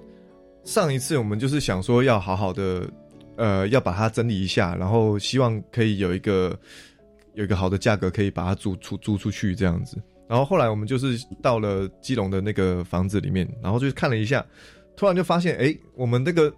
[0.64, 2.90] 上一次我们就是想说要好好的
[3.37, 6.59] 呃，要把它整理一下，然后希望可以有一个
[7.35, 9.96] 有一个好的价格可以把它租出租出去这样子。
[10.33, 14.42] 然后后来我们就是到了基隆的那个房子里面，然后就看了一下，
[14.97, 16.51] 突然就发现，哎，我们那个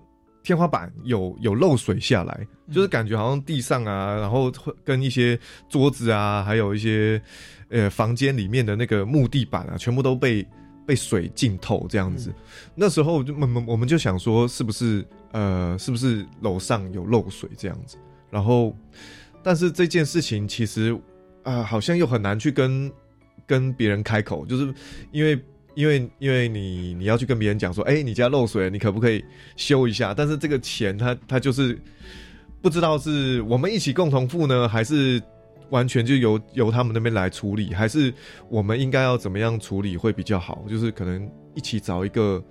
[0.44, 4.48] 天花板有有漏水下来，就是感觉好像地上啊，然后
[4.84, 5.36] 跟一些
[5.68, 7.20] 桌子啊，还有一些
[7.68, 10.46] 呃房间里面的那个木地板啊，全部都被
[10.86, 12.32] 被水浸透这样子。
[12.76, 17.96] 那时候就我们我们就想说，是不是呃是不是楼上有漏水这样子？
[18.30, 18.72] 然后，
[19.42, 20.92] 但是这件事情其实
[21.42, 22.88] 啊、呃好像又很难去跟。
[23.46, 24.72] 跟别人开口，就是
[25.12, 25.38] 因为
[25.74, 29.24] 因为因为你你要去跟别人讲说，哎、你家漏水，你可不可以
[29.56, 30.14] 修一下？
[30.14, 31.78] 但是这个钱他他就是
[32.62, 35.20] 不知道是我们一起共同付呢，还是
[35.70, 38.12] 完全就由由他们那边来处理，还是
[38.48, 40.64] 我们应该要怎么样处理会比较好？
[40.68, 42.42] 就是可能一起找一个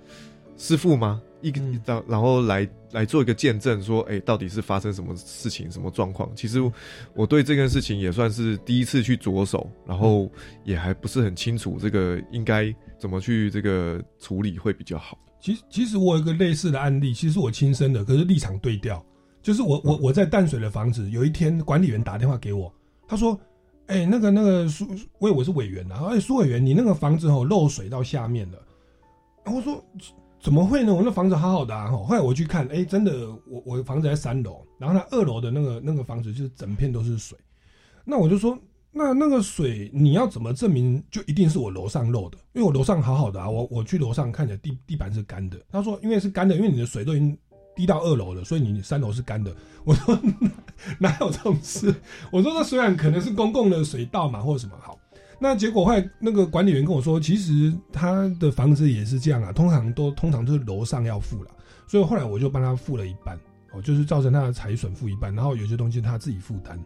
[0.56, 1.20] 师傅吗？
[1.40, 6.30] 一个然然后来来做一个见证，说，哎，到底是发生什么事情、什么状况？
[6.34, 6.58] 其实
[7.14, 10.30] 我对这件事情也算是第一次去着手，然后
[10.64, 15.18] 也还不是很清楚这个应该怎么去这个处理会比较好。
[15.40, 19.04] 其实其实我有一个类似的案例，其实我亲身的，可是立场对调。
[19.42, 22.72] 就是我我我在淡水的房子，有一天管理员打电话给我，
[23.06, 23.38] 他说
[23.88, 24.88] ：“哎、那个那个苏，
[25.18, 28.58] 我以为我是委员啊，哎、苏委员，你那个房子哦漏水到下面了。”
[29.44, 29.84] 然后我说
[30.44, 30.92] ：“怎么会呢？
[30.94, 37.38] 我那房子好好的啊！”后来我去看，哎、真的，我我房子在三楼，然后它二楼的那个那个房子就是整片都是水。
[38.04, 38.58] 那我就说，
[38.92, 42.36] 那那个水你要怎么证明就一定是我楼上漏的？
[42.52, 45.58] 因为我楼上好好的啊，我我去楼上看起来地地板是干的。
[45.70, 47.38] 他说，因为是干的，因为你的水都已经
[47.74, 49.50] 滴到二楼了，所以你三楼是干的。
[49.82, 50.14] 我说
[51.00, 51.94] 哪有这种事？
[52.30, 54.98] 我说那虽然可能是公共的水道嘛，或者什么好。
[55.38, 61.50] 那结果后来那个管理员跟我说，其实他的房子也是这样啊，通常都通常都是楼上要付了，
[61.86, 63.38] 所以后来我就帮他付了一半，
[63.72, 66.78] 哦，就是造成他的财损付一半，然后有些东西他自己负担。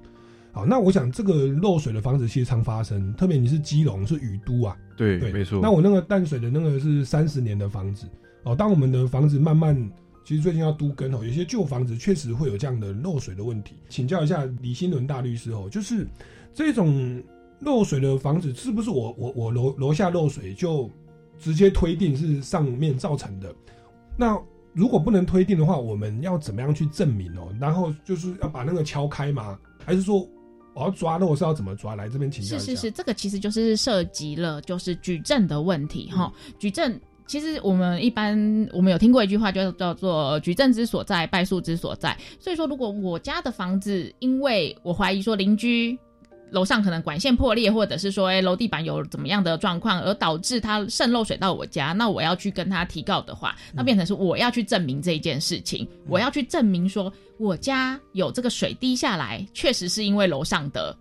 [0.50, 5.61] 好，那我想这个漏水的房子其实常发生，特别你是基隆是雨都啊，对，没错。
[5.62, 8.08] 那我那个淡水的那个是三十年的房子
[8.44, 9.76] 哦，当我们的房子慢慢，
[10.24, 13.76] 其实最近要都更哦，有些旧房子确实会有这样的漏水的问题。
[13.90, 16.08] 请教一下李新伦大律师哦，就是
[16.54, 17.22] 这种
[17.60, 20.90] 漏水的房子是不是我我我楼楼下漏水就
[21.38, 23.54] 直接推定是上面造成的？
[24.16, 24.40] 那
[24.72, 27.48] 如果不能推定的话，我们要怎么样去证明哦？
[27.60, 29.58] 然后就是要把那个敲开吗？
[29.84, 30.26] 还是说
[30.74, 31.96] 我要抓漏是要怎么抓？
[31.96, 32.64] 来这边请教一下。
[32.64, 37.00] 是是是，这个其实就是涉及了就是举证的问题哈、举证。
[37.26, 38.34] 其实我们一般
[38.72, 42.16] 我们有听过一句话，就叫做“举证之所在，败诉之所在”。
[42.40, 45.98] 所以说，如果我家的房子，因为我怀疑说邻居
[46.50, 60.96] 楼上可能管线破裂，或者是说，哎，楼地板有怎么样的状况，而导致它渗漏水到我家，那我要去跟他提告的话，那变成是我要去证明这一件事情，我要去证明说我家有这个水滴下来，确实是因为楼上的。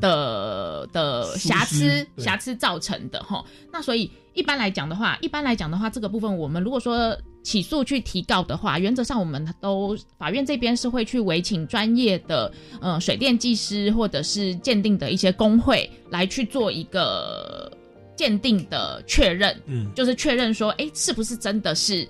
[0.00, 17.70] 的的瑕疵瑕疵造成的哈，那所以一般来讲的话，一般来讲的话，这个部分我们如果说起诉去提告的话，原则上我们都法院这边是会去委请专业的呃水电技师或者是鉴定的一些工会来去做一个
[18.16, 22.08] 鉴定的确认，嗯就是确认说，哎，是不是真的是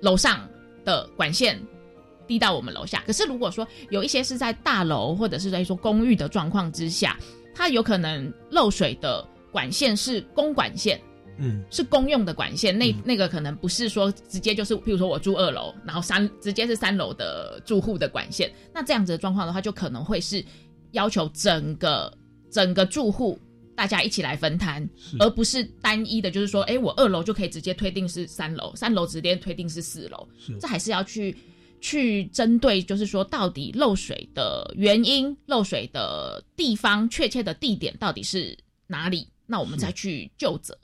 [0.00, 0.48] 楼上
[0.84, 1.60] 的管线
[2.26, 3.02] 滴到我们楼下。
[3.06, 7.18] 可是如果说有一些是在大楼或者是在说公寓的状况之下，
[7.54, 11.00] 它有可能漏水的管线是公管线。
[11.38, 20.44] 嗯，是公用的管线，那那个可能不是说直接就是，譬如说我住二楼，然后三直接是三楼的住户的管线，那这样子的状况的话，就可能会是
[20.92, 22.12] 要求整个
[22.50, 23.38] 整个住户
[23.76, 24.88] 大家一起来分摊，
[25.20, 30.56] 而不是单一的，就是说，哎，我二楼就可以直接推定是三楼，三楼直接推定是四楼，是。
[30.58, 31.36] 这还是要去
[31.80, 40.76] 去针对，就是说到底漏水的原因、漏水的地方、确切的地点到底是哪里，那我们再去就责。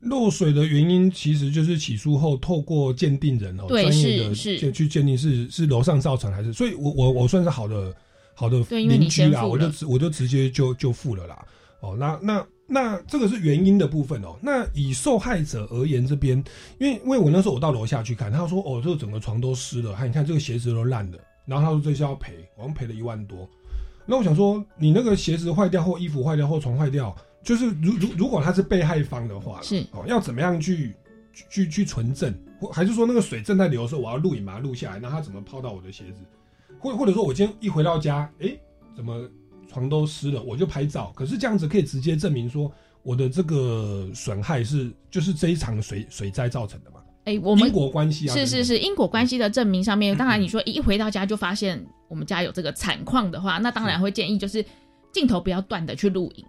[0.00, 7.94] 漏水的原因其实就是起诉后透过鉴定人哦，对专业的是是鉴去鉴定是是楼上造成还是，所以我我我算是好的
[8.34, 11.44] 好的邻居啦，我就我就直接就就付了啦。
[11.80, 14.36] 哦，那那那这个是原因的部分哦。
[14.42, 16.42] 那以受害者而言这边，
[16.78, 23.48] 因为因为我那时候我到楼下去看，他说哦，这个整个床都湿了，还你看这个鞋子都烂了，然后他说这是要赔，我们赔了一万多。
[24.06, 27.14] 那我想说，你那个鞋子坏掉或衣服坏掉或床坏掉，
[27.46, 30.92] 就是如如如果他是被害方的话，是哦，要怎么样去
[31.32, 36.18] 去去去存证，或还是说那个水正在流的时候，我要录影把它录下来，那它怎么泡到我的鞋子？
[36.80, 38.58] 或或者说我今天一回到家，诶，
[38.96, 39.30] 怎么
[39.68, 41.12] 床都湿了，我就拍照。
[41.14, 42.68] 可是这样子可以直接证明说
[43.04, 46.96] 我的这个损害是就是这一场水水灾造成的嘛？
[47.26, 54.64] 哎，我们因果关系啊，是是是因果关系的证明上面， 当然你说一回到家就发现我们家有这个惨况的话，那当然会建议就是
[55.12, 56.44] 镜头不要断的去录影。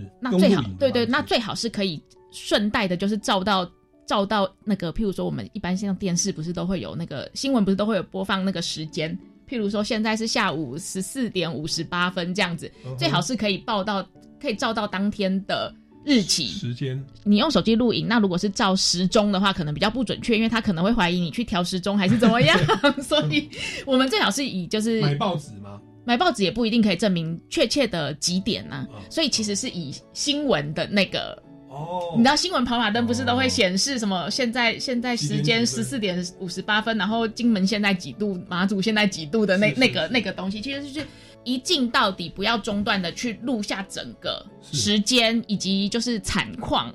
[0.00, 3.70] 是那最好对对，那最好是可以顺带的，就是照到
[4.06, 9.18] 照到那个，譬如说我们一般像电视不是都会有那个新闻，不是都会有播放那个时间。
[9.48, 14.04] 譬如说现在是下午十四点五十八分这样子，最好是可以报到，
[14.40, 15.72] 可以照到当天的
[16.04, 16.46] 日期。
[16.46, 22.58] 时间你用手机录影，那如果是照时钟的话，可能比较不准确，因为他可能会怀疑你去调时钟还是怎么样，
[23.00, 23.48] 所以
[23.86, 25.80] 我们最好是以就是买报纸吗？
[26.06, 31.42] 买报纸也不一定可以证明确切的几点呢、嗯所以其实是以新闻的那个。
[31.68, 34.30] 哦你知道新闻跑马灯不是都会显示什么？
[34.30, 41.06] 现在现在时间十四点五十八分，然后金门现在几度，马祖现在几度的那那个那个东西，其实就是
[41.44, 46.94] 一镜到底，不要中断的去录下整个时间以及就是惨况。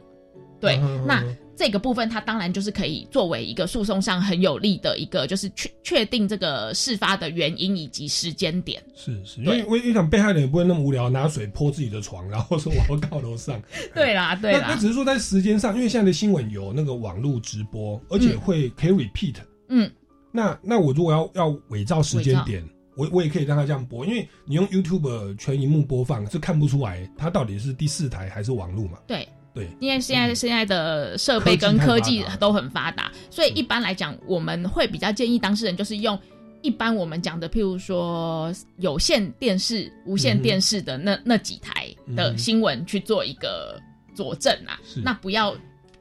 [0.59, 1.23] 对，嗯那
[1.55, 8.81] 这个部分它当然就是可以作为一个诉讼上很有利的一个，就是确确定这个事发的原因以及时间点。
[8.95, 13.61] 是是，因为因为一想被害人也不会那么无聊，拿水泼自己的床，然后说我要告楼上。
[13.93, 19.35] 对啦，对啦那那，只是说在时间上，因为现在的新闻有那个网络直播，而且会可以 repeat。
[19.69, 19.89] 嗯，
[20.31, 28.97] 那那我如果要要伪造时间伪点，我我也可以让他这样播，因为你用 YouTube 全荧幕播放是看不出来它到底是第四台还是网络嘛。
[29.07, 29.27] 对。
[29.53, 36.17] 对，因为现在现在的设备跟科技都很发达，所以一般来讲，我们会比较建议当事人就是用
[36.61, 43.77] 一般我们讲的，譬如说有线电视、无线电视的那、那几台的新闻去做一个
[44.15, 44.79] 佐证啊。
[44.85, 45.01] 是。
[45.01, 45.55] 那不要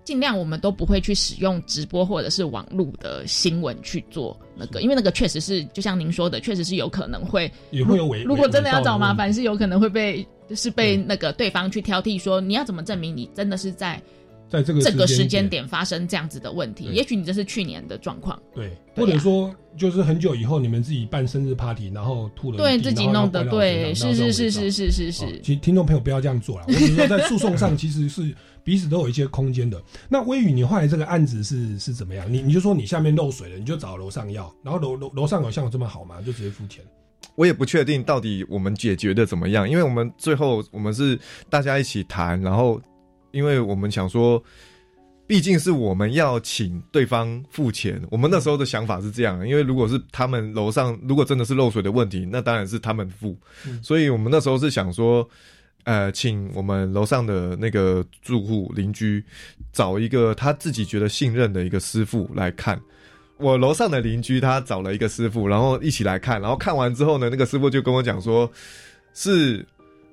[0.05, 14.01] 尽量我们都不会去使用直播或者是网络的新闻去做那个，因为那个确实是就像您说的，确实是有可能会也会有违如果真的要找麻烦，是有可能会被是被那个对方去挑剔说你要怎么证明你真的是在
[14.49, 16.87] 在这个这个时时间点发生这样子的问题？
[16.93, 29.83] 也许你这是去年的状况，对，或者说就是很久以后你们自己办生日 party，然后吐了对自己弄的，对，是是是是是是哦是，其实听众朋友不要这样做啦，我只是说在诉讼上其实是彼此都有一些空间的。
[30.09, 32.31] 那微雨，你后来这个案子是是怎么样？
[32.33, 36.21] 你你就说你下面漏水了，你就找楼上要，然后楼楼楼上有像我这么好吗？
[36.21, 36.85] 就直接付钱？
[37.37, 42.81] 我也不确定到底我们解决的怎么样，因为我们最后我们是大家一起谈，然后
[43.31, 44.43] 因为我们想说，
[45.27, 53.37] 毕竟是我们要请对方付钱，我们那时候的想法是这样，因为如果是他们楼上如果真的是漏水的问题，那当然是他们付，
[53.67, 55.27] 嗯所以我们那时候是想说。
[55.85, 59.25] 呃，请我们楼上的那个住户邻居
[59.73, 62.81] 找一个他自己觉得信任的一个师傅来看，
[63.39, 68.51] 我楼上的邻居他找了一个师傅，然后一起来看，然后看完之后呢，那个师傅就跟我讲说，
[69.15, 69.67] 是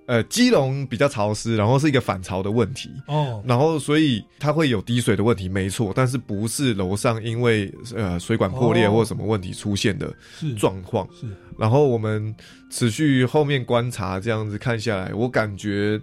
[0.08, 8.92] 呃基隆比较潮湿，然后是一个反潮的问题，哦，然后所以它会有滴水的问题，没错，但是不是楼上因为呃水管破裂哦。
[8.94, 10.12] 或什么问题出现的
[10.58, 11.08] 状况。
[11.14, 11.28] 是
[11.60, 12.36] 然后我们
[12.70, 16.00] 持续后面观察，这样子看下来，我感觉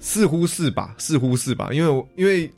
[0.00, 2.50] 似乎是吧，似乎是吧，因为我因为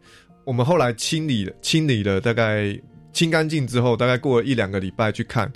[0.45, 2.75] 我们后来清理了清理了大概
[3.13, 5.53] 清干净之后，大概过了一两个礼拜去看，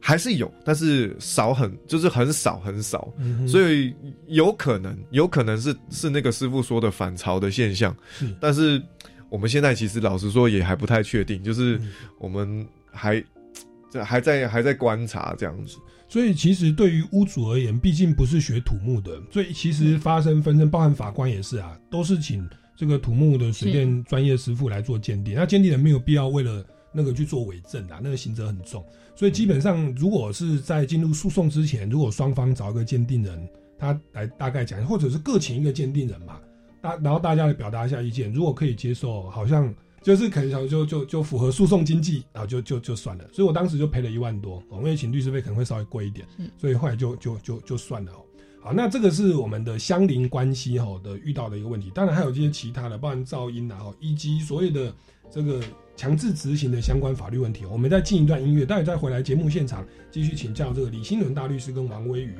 [0.00, 3.94] 还是有，但是少很，就是很少很少，嗯所以
[4.26, 8.82] 有可能有可能是是那个师傅说的反潮的现象，是但是
[9.28, 11.80] 我们现在其实老实说也还不太确定，就是
[12.18, 13.22] 我们还
[13.90, 15.76] 这还在还在观察这样子。
[16.08, 25.34] 所以其实对于屋主而言，毕竟不是学土木的，所以其实发生纷争，包含法官也是啊，都是请这个土木的水电专业师傅来做鉴定。
[25.36, 28.84] 那鉴定人没有必要为了那个去做伪证啊，那个刑责很重。
[29.20, 33.46] 所以基本上，如果是在进入诉讼之前，如果双方找一个鉴定人，
[33.78, 36.40] 他来大概讲，或者是各请一个鉴定人嘛，
[36.80, 43.24] 大然后大家来表达一下意见，如果可以接受，好像就是可能就就就符合诉讼经济，然后就就就算了。
[43.30, 48.24] 所以我当时就赔了一万多，哦因为请律师费可能会稍微贵一点，所以后来就就就就算了哦。
[48.62, 54.94] 好，那这个是我们的相邻关系哈的遇到的一个问题，当然还有这些其他的，包含噪音啊，以及所有的
[55.30, 55.62] 这个
[55.96, 57.64] 强制执行的相关法律问题。
[57.64, 62.36] 我们再进一段音乐，待会再回来节目现场继续请教这个李新伦大律师跟王威宇。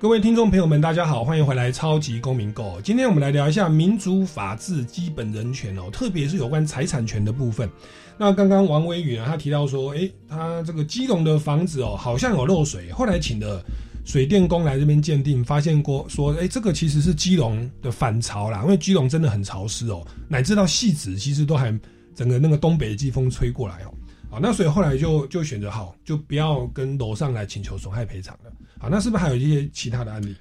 [0.00, 2.78] 各位听众朋友们，大家好，欢迎回来《超级公民购》。
[2.80, 7.68] 今天我们来聊一下民主法治基本人权哦，特别是有关财产权的部分。
[8.16, 13.62] 那刚刚王威宇呢，他提到说，诶，他这个基隆的房子哦，好像有漏水，后来请的
[14.06, 21.78] 水电工来这边鉴定，发现过说，诶，这个其实是基隆的反潮啦，因为基隆真的很潮湿哦，乃至到戏子其实都还
[22.14, 23.92] 整个那个东北季风吹过来哦。
[24.30, 28.50] 好，那所以后来就就选择好，就不要跟楼上来请求损害赔偿了。
[28.80, 30.34] 好，那是不是还有一些其他的案例？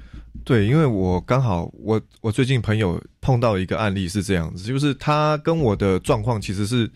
[0.46, 6.90] 对，因为我刚好我我最近朋友碰到一个案例是这样子，就是他跟我的状况其实是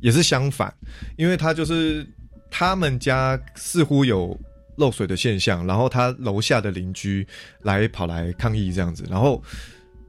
[0.00, 0.72] 也是相反，
[1.18, 2.04] 因为他就是
[2.50, 4.36] 他们家似乎有
[4.76, 7.26] 漏水的现象，然后他楼下的邻居
[7.60, 9.42] 来跑来抗议这样子，然后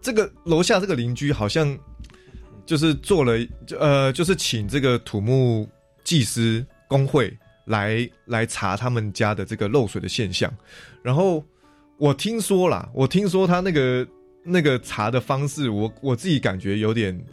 [0.01, 1.77] 这个楼下这个邻居好像
[2.65, 5.69] 就是做了就呃就是请这个土木
[6.05, 10.51] 技师工会来来查他们家的这个漏水的现象，
[11.01, 11.43] 然后
[11.97, 14.07] 我听说啦，我听说他那个
[14.43, 17.25] 那个查的方式，我我自己感觉有点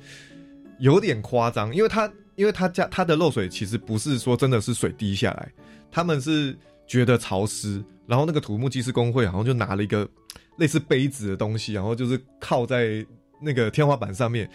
[0.78, 5.53] 有点夸张，因为他因为他家他的漏水其实不是说真的是水滴下来，
[5.91, 6.57] 他们是
[6.87, 10.09] 觉得潮湿，然后那个土木技师工会好像就拿了一个
[10.57, 13.07] 类似杯子的东西，然后就是靠在
[13.41, 14.51] 那个天花板上面，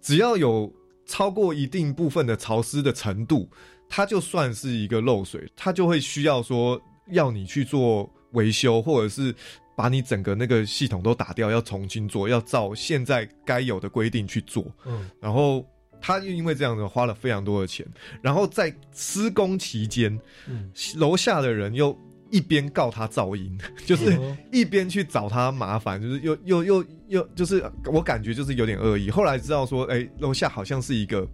[0.00, 0.72] 只要有
[1.04, 3.48] 超过一定部分的潮湿的程度，
[3.88, 6.80] 它就算是一个漏水，它就会需要说
[7.10, 9.34] 要你去做维修，或者是
[9.74, 14.66] 把你整个那个系统都打掉，要重新做，要照现在该有的规定去做。
[14.84, 15.64] 嗯，然后
[16.00, 17.86] 他又因为这样子花了非常多的钱，
[18.20, 20.16] 然后在施工期间，
[20.46, 21.96] 嗯，楼下的人又
[22.30, 29.10] 一边告他噪音， 就是哦一边去找他麻烦，就是又又又又就是我感觉就是有点恶意。
[29.10, 31.26] 后来知道说，哎、楼下好像是一个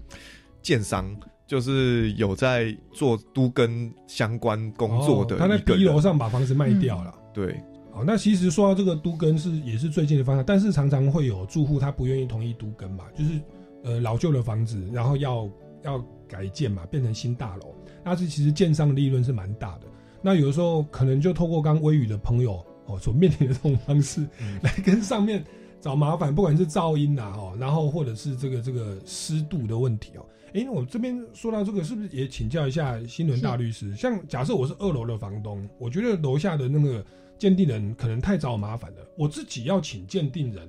[0.62, 1.14] 建商。
[1.46, 7.14] 就是有在做都跟相关工作的哦他在 B 楼上把房子卖掉了。
[7.34, 7.60] 对，
[7.92, 13.30] 好，那其实说到这个都更是也是最近的方向，但是常常会有住户他不愿意同意都更嘛，就是
[13.82, 15.48] 呃老旧的房子，然后要
[15.82, 19.86] 要改建嘛，变成新大楼，那是其实建商的利润是蛮大的。
[20.22, 24.26] 那有的时候可能就透过刚微雨的朋友哦所面临的这种方式，
[24.62, 25.44] 来跟上面
[25.80, 30.24] 找麻烦，不管是噪音啊哦，然后或者是这个这个湿度的问题哦。
[30.54, 33.94] 诶，我这边说到这个，是不是也请教一下新伦大律师？
[33.96, 37.04] 像假设我是二楼的房东，我觉得楼下的那个
[37.36, 40.68] 鉴定人可能太找我麻烦了，我自己要请鉴定人，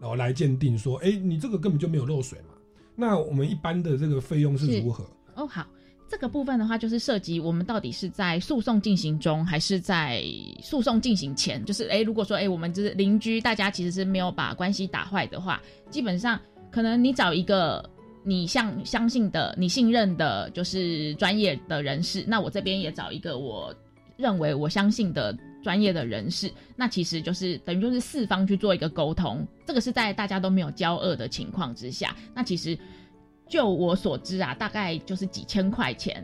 [0.00, 2.54] 然后来鉴定说，诶，你这个根本就没有漏水嘛。
[2.94, 5.04] 那我们一般的这个费用是如何？
[5.34, 5.66] 哦，好，
[6.08, 10.22] 这个部分的话，就是涉及我们到底是在诉讼进行中，还是在
[10.62, 11.64] 诉讼进行前。
[11.64, 15.60] 就是，诶，如果说，诶，我们就是邻居，大家其实是没有把关系打坏的话，
[15.90, 16.40] 基本上
[16.70, 17.84] 可能你找一个
[18.24, 23.74] 你相相信的、你信任的，就是专业的人士，那我这边也找一个我
[24.16, 32.78] 认为我相信的专业的人士，那其实就是等于就是四方去做一个沟通，这个是在大家都没有交恶的情况之下，那其实
[33.48, 36.22] 就我所知啊，大概就是几千块钱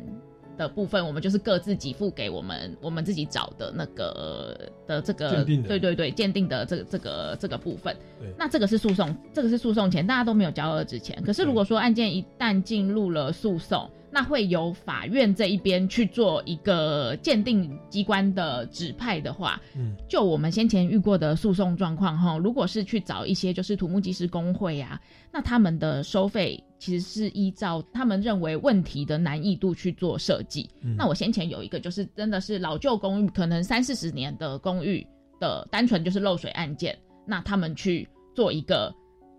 [0.57, 7.97] 的部分，我们就是各自给付给我们我们自己找的那个的这个鉴定的对对对鉴定的这个这个这个部分。
[8.39, 11.23] 那这个是诉讼，这个是诉讼前大家都没有交恶之前。
[11.23, 25.01] 可是如果说案件一旦进入了诉讼，那会由法院这一边去做一个鉴定机关的指派的话，嗯，就我们先前遇过的诉讼状况哈，如果是去找一些就是土木技师工会啊，
[25.33, 30.71] 那他们的收费其实是依照他们认为问题的难易度去做设计。
[30.83, 35.05] 嗯那我先前有一个就是真的是老旧公寓，可能三四十年的公寓
[35.41, 36.97] 的单纯就是漏水案件，
[37.27, 38.95] 那他们去做一个。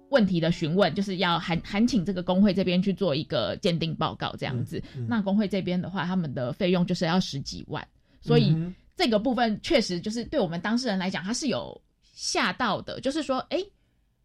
[0.09, 4.77] 问题的询问就是要函函请这个工会这边去做一个鉴定报告，这样子。
[4.95, 7.85] 嗯嗯那工会这边的话，他们的费用就是要十几万，
[8.21, 8.55] 所以
[8.95, 11.79] 这个部分确实就是对我们当事人来讲，他是有
[12.13, 13.57] 吓到的，就是说，哎，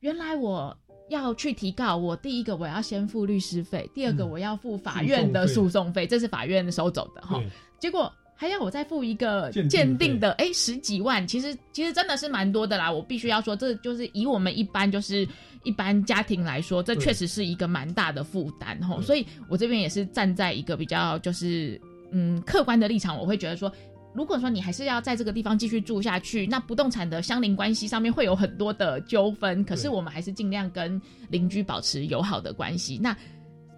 [0.00, 0.76] 原来我
[1.08, 4.30] 要去提告，我第一个我要先付律师费，第二个嗯。
[4.30, 7.42] 我要付法院的诉讼费，这是法院收走的哈。
[7.78, 12.90] 结果还要我再付一个鉴定的，哎，十几万，其实其实真的是蛮多的啦。
[12.90, 15.28] 我必须要说，这就是以我们一般就是
[15.62, 18.98] 一般家庭来说，这确实是一个蛮大的负担吼。
[19.02, 21.78] 所以我这边也是站在一个比较就是
[22.12, 23.70] 嗯客观的立场，我会觉得说。
[24.12, 29.64] 如果说你还是要在这个地方继续住下去，那不动产的相邻关系上面会有很多的纠纷。
[29.64, 32.98] 可是我们还是尽量跟邻居保持友好的关系。
[33.00, 33.16] 那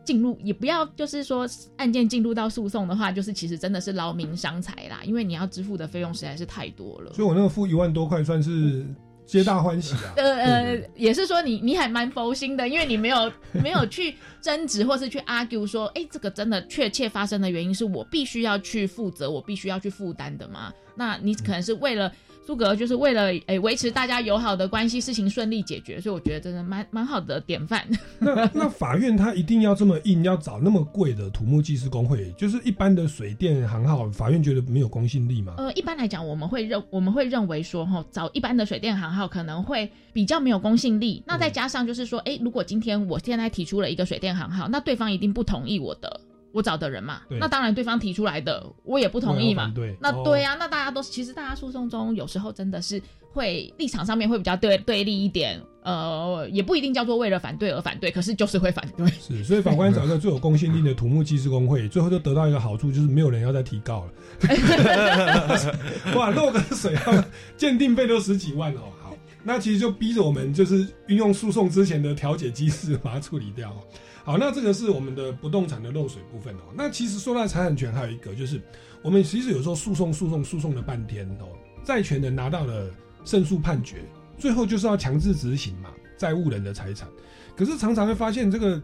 [0.05, 7.13] 进入也不要就是说案件进入到诉讼的话，就是其实真的是劳民伤财啦，因为你要支付的费用实在是太多了。
[7.13, 8.85] 所以我那个付一万多块算是
[9.25, 10.15] 皆大欢喜啊。
[10.17, 20.73] 呃呃，也是说你你还蛮佛心的，因为你没有没有去争执或是去 argue 说，哎，这个真的确切发生的原因是我必须要去负责，我必须要去负担的嘛？
[20.97, 22.13] 那你可能是为了
[22.45, 27.87] 苏格，就是为了诶维持大家友好的关系，事情顺利解决，所以我觉得真的蛮蛮好的典范。
[28.19, 35.55] 那那法院他一定要这么硬，要找那么贵的土木技师工会，就是一般的水电行号，法院觉得没有公信力吗？
[35.59, 41.23] 呃，一般来讲，我们会认我们会认为说，哈，找一般的水电行号可能会比较没有公信力。
[41.25, 46.21] 那再加上就是说，哎、如果今天我现在提出了一个水电行号，那对方一定不同意我的。
[46.53, 49.93] 我找的人嘛，那当然对方提出来的我也不同意嘛对。
[49.93, 53.01] 哦那对啊，那大家都其实大家诉讼中有时候真的是
[53.33, 59.07] 会立场上面会比较对对立一点，呃，也不一定叫做为了反对而反对，可是就是会反对。
[59.09, 64.13] 是，所以法官找一个最有公信力的土木技师工会，最后就得到一个好处，就是没有人要再提告了。
[66.15, 67.25] 哇，漏个水啊
[67.57, 68.93] 鉴定费都十几万哦。
[69.03, 73.81] 好，那其实就逼着我们就是运用诉讼之前的调解机制把它处理掉哦。
[74.25, 76.61] 好，那这个是我们的不动产的漏水部分哦。
[76.75, 78.61] 那其实说到财产权，还有一个就是，
[79.03, 81.49] 我们其实有时候诉讼、诉讼、诉讼了半天哦，
[81.85, 82.89] 债权人拿到了
[83.25, 83.97] 胜诉判决，
[84.39, 87.09] 最后就是要强制执行嘛，债务人的财产。
[87.57, 88.81] 可是常常会发现，这个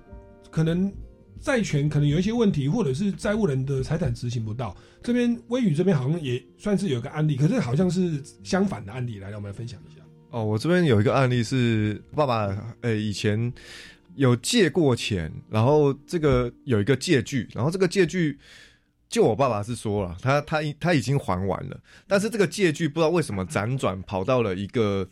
[0.51, 0.93] 可能
[1.41, 4.76] 债权可能有一些问题，或者是债务人的财产执行不到。
[5.03, 10.01] 这边微宇这边好像也算是有一个案例，可是好像是相反的案例，来，让我们来分享一下。
[10.30, 13.53] 哦，我这边有一个案例是爸爸，呃，以前
[14.19, 18.39] 有借过钱，然后这个有一个借据，然后这个借据，
[19.09, 25.09] 就我爸爸是说了，他他他已经还完了，但是这个借据不知道为什么辗转跑到了一个。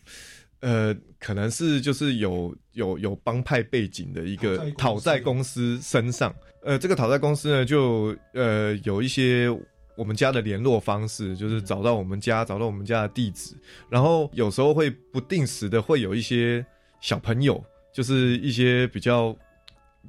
[0.61, 5.79] 呃，可能是就是有有有帮派背景的一个讨债公司。
[5.83, 6.35] 身上，
[6.65, 9.49] 呃，这个讨债公司呢，就呃有一些
[9.97, 13.55] 我们家的联络方式，就是找到我们家，找到我们家的地址，
[13.91, 16.65] 然后有时候会不定时的会有一些
[17.01, 17.63] 小朋友，
[17.97, 19.35] 就是一些比较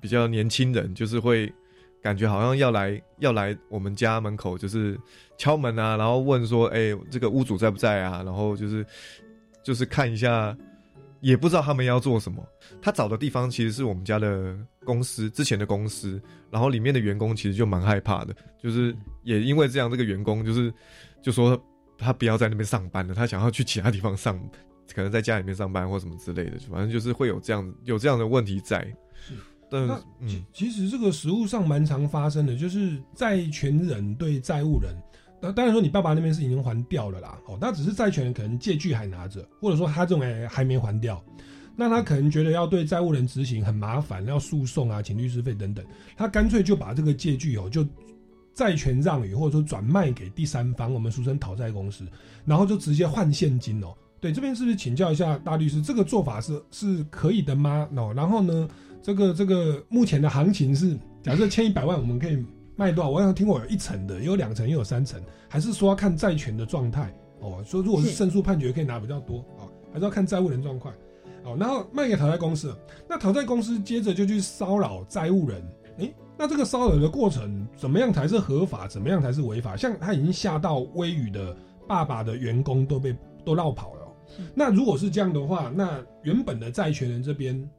[0.02, 1.50] 比较年轻人，就是会
[2.02, 5.00] 感觉好像要来要来我们家门口，就是
[5.38, 8.22] 敲门啊，然后问说，哎，这个屋主在不在啊？
[8.26, 8.86] 然后就是。
[9.64, 10.58] 就是看一下，
[11.20, 12.42] 也不知道他们要做什么。
[12.82, 18.34] 他找的地方其实是我们家的公司之前的公司，然后里面的员工其实就蛮害怕的，
[18.64, 20.74] 就是也因为这样，这个员工就是
[21.22, 21.62] 就说
[21.98, 24.40] 他不要在那边上班了，他想要去其他地方上，
[24.94, 28.82] 可能在家里面上班或什么之类的，反正就是会有这样有这样的问题在。
[29.14, 29.34] 是，
[29.70, 29.88] 但
[30.20, 34.96] 嗯，其实这个实物上蛮常发生的，就是债权人对债务人。
[35.40, 41.24] 那当然说，你爸爸那边是已经还掉了啦，哦，那只是债权人可能借据还拿着，或者说他认为还没还掉，
[41.76, 45.86] 那他可能觉得要对债务人执行很麻烦，要诉讼啊，请律师费等等，
[46.16, 47.86] 他干脆就把这个借据哦，就
[48.56, 52.04] 债权让与或者说转卖给第三方，我们俗称讨债公司，
[52.44, 53.94] 然后就直接换现金哦。
[54.20, 57.88] 对，这边是不是请教一下大律师，这个做法是是可以的吗？
[57.96, 58.68] 哦，然后呢，
[59.02, 62.46] 这个这个目前的行情是，假设欠一百万，我们可以。
[62.80, 63.10] 卖多少？
[63.10, 67.60] 我想听过有一层的，有两层，又有三层，还是说要看债权的状态哦？
[67.66, 70.94] 说如果是胜诉判决，可以拿比较多啊，还是要看债务人状况
[71.44, 71.58] 哦。
[71.60, 72.78] 然后卖给讨债公司，
[73.10, 75.60] 那讨债公司接着就去骚扰债务人，
[75.98, 78.88] 诶，那这个骚扰的过程怎么样才是合法？
[78.88, 79.76] 怎么样才是违法？
[79.76, 81.58] 像他已经吓到微雨的
[81.88, 83.97] 爸爸的员工都被都绕跑了。
[84.54, 87.70] 那如果是这样的话，那原本的债权人这边，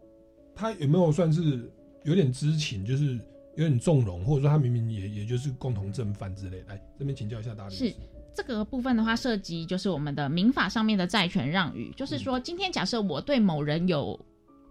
[0.54, 1.70] 他有没有算是
[2.04, 2.84] 有点知情？
[2.84, 3.18] 就是。
[3.56, 6.62] 有点纵容，或者说他明明也也就是共同正犯之类。
[6.68, 7.88] 来这边请教一下大律师。
[7.88, 7.94] 是
[8.32, 14.16] 这个部分的话，涉及就是我们的民法上面的债权让与，就是说今天假设我对某人有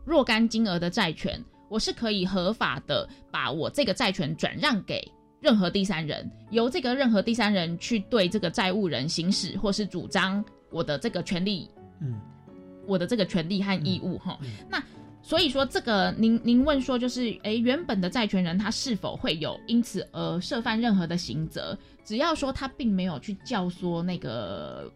[0.05, 5.05] 若干金额的债权，我是可以合法的把我这个债权转让给
[5.41, 11.70] 任何第三人，由这个任何第三人去对这个债务人行使或是主张我的这个权利，
[12.01, 12.20] 嗯，
[12.86, 14.38] 我的这个权利和义务哈。
[14.70, 14.84] 那
[15.22, 21.78] 所以说，这个您您问说，就是诶，原本的债权人他是否会有因此而涉犯任何的刑责？
[22.05, 24.89] 只要说他并没有去教唆那个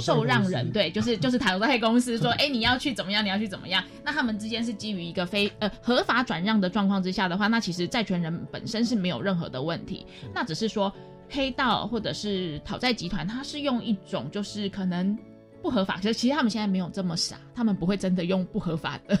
[0.00, 3.84] 受让人，对，就是就是讨债公司 说，哎，你要去怎么样，你要去怎么样？
[4.02, 10.06] 那他们之间是基于一个非呃合法转让的状况之下的话，那其实债权人本身是没有任何的问题。
[10.32, 10.90] 那只是说
[11.28, 15.16] 黑道或者是讨债集团，他是用一种就是可能
[15.62, 19.18] 不合法，可是其实他们现在没有这么傻，他们不会真的用不合法的。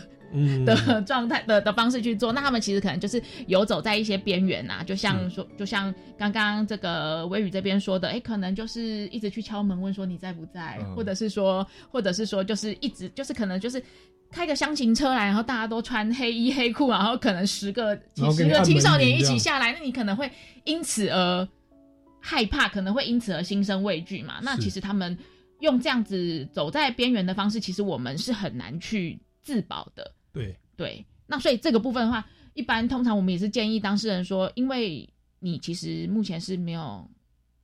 [0.66, 13.80] 的 状态的的方式去做，那他们其实可能就是游走在一些边缘啊，就像说，就像刚刚这个微雨这边说的，哎，可能就是一直去敲门问说你在不在，或者是说，或者是说，就是一直就是可能就是
[14.32, 20.28] 开个厢型车来，然后大家都穿黑衣黑裤，然后可能十个几十个青少年一起下来，那你可能会
[20.64, 21.48] 因此而
[22.28, 24.40] 害怕，可能会因此而心生畏惧嘛。
[24.42, 25.16] 那其实他们
[25.60, 30.12] 用这样子走在边缘的方式，其实我们是很难去自保的。
[30.32, 35.08] 对对，那所以这个部分的话，一般通常我们也是建议当事人说，因为
[35.38, 37.08] 你其实目前是没有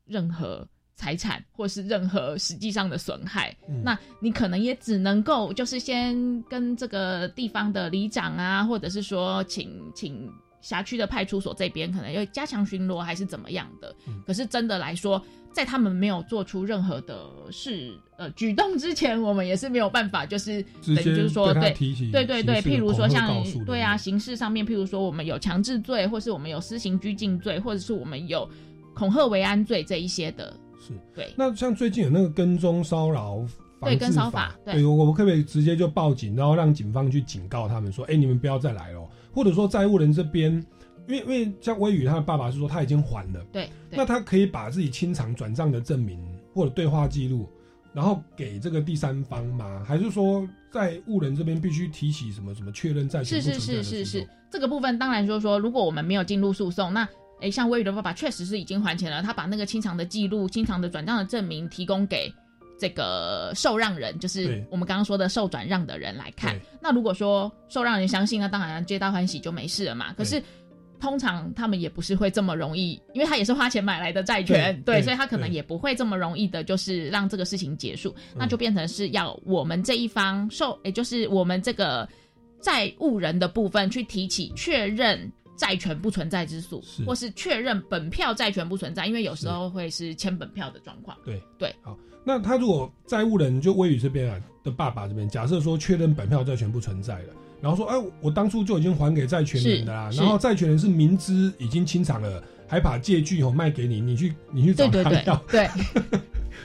[0.05, 3.53] 任何财产或是任何实际上的损害，
[3.83, 10.31] 那你可能也只能够就是先跟这个地方的里长啊，或者是说请请。
[10.63, 13.95] 辖区的派出所这边可能要加强巡逻，还是怎么样的？
[14.27, 15.21] 可是真的来说，
[15.53, 28.49] 在他们没有做出任何的事呃举动之前，我们也是没有办法，就是等于就是说，对对对对，譬如说像对啊，刑事上面，譬如说我们有强制罪，或是我们有私刑拘禁罪，或者是我们有
[28.95, 31.35] 恐吓为安罪这一些的，是对。
[31.37, 33.45] 那像最近有那个跟踪骚扰
[33.81, 39.01] 对跟骚法，对我我可不可以直接就报警，然后让警方去警告他们说，哎，你们不要再来了。
[39.33, 40.53] 或者说债务人这边，
[41.09, 46.20] 因为因为像微宇他的爸爸是说他已经还了，对，那他可以把自己清偿转账的证明
[46.55, 47.49] 或者对话记录，
[47.93, 49.83] 然后给这个第三方吗？
[49.87, 57.09] 还是说债务人这边必须提起什么什么确认债权是是是是是，这个部分当然就是说，如果我们没有进入诉讼，那
[57.41, 62.33] 诶，像微宇的爸爸确实是已经还钱了，他把那个清偿的记录、清偿的转账的证明提供给。
[62.79, 70.12] 这个受让人就是我们刚刚说的受转让的人来看，那如果说受让人相信，那当然皆大欢喜就没事了嘛。
[70.14, 70.43] 可是
[71.01, 78.14] 通常他们也不是会这么容易，因为他也是花钱买来的债权，对，所以他可能也不会这么容易的，就是让这个事情结束。
[78.37, 82.09] 那就变成是要我们这一方受，也就是我们这个
[82.61, 85.31] 债务人的部分去提起确认
[85.63, 91.17] 债权不存在之诉，或是确认本票债权不存在，因为有时候会是签本票的状况。
[91.25, 91.41] 对。
[91.57, 97.29] 对，好，那他如果债务人就微宇这边啊的爸爸这边，假设说确认本票债权不存在了，
[97.61, 105.71] 然后说，哎，我当初就已经还给债权人的啦，然后债权人是明知已经清偿了，还把借据哦卖给你，你去你去找对对对他要，对，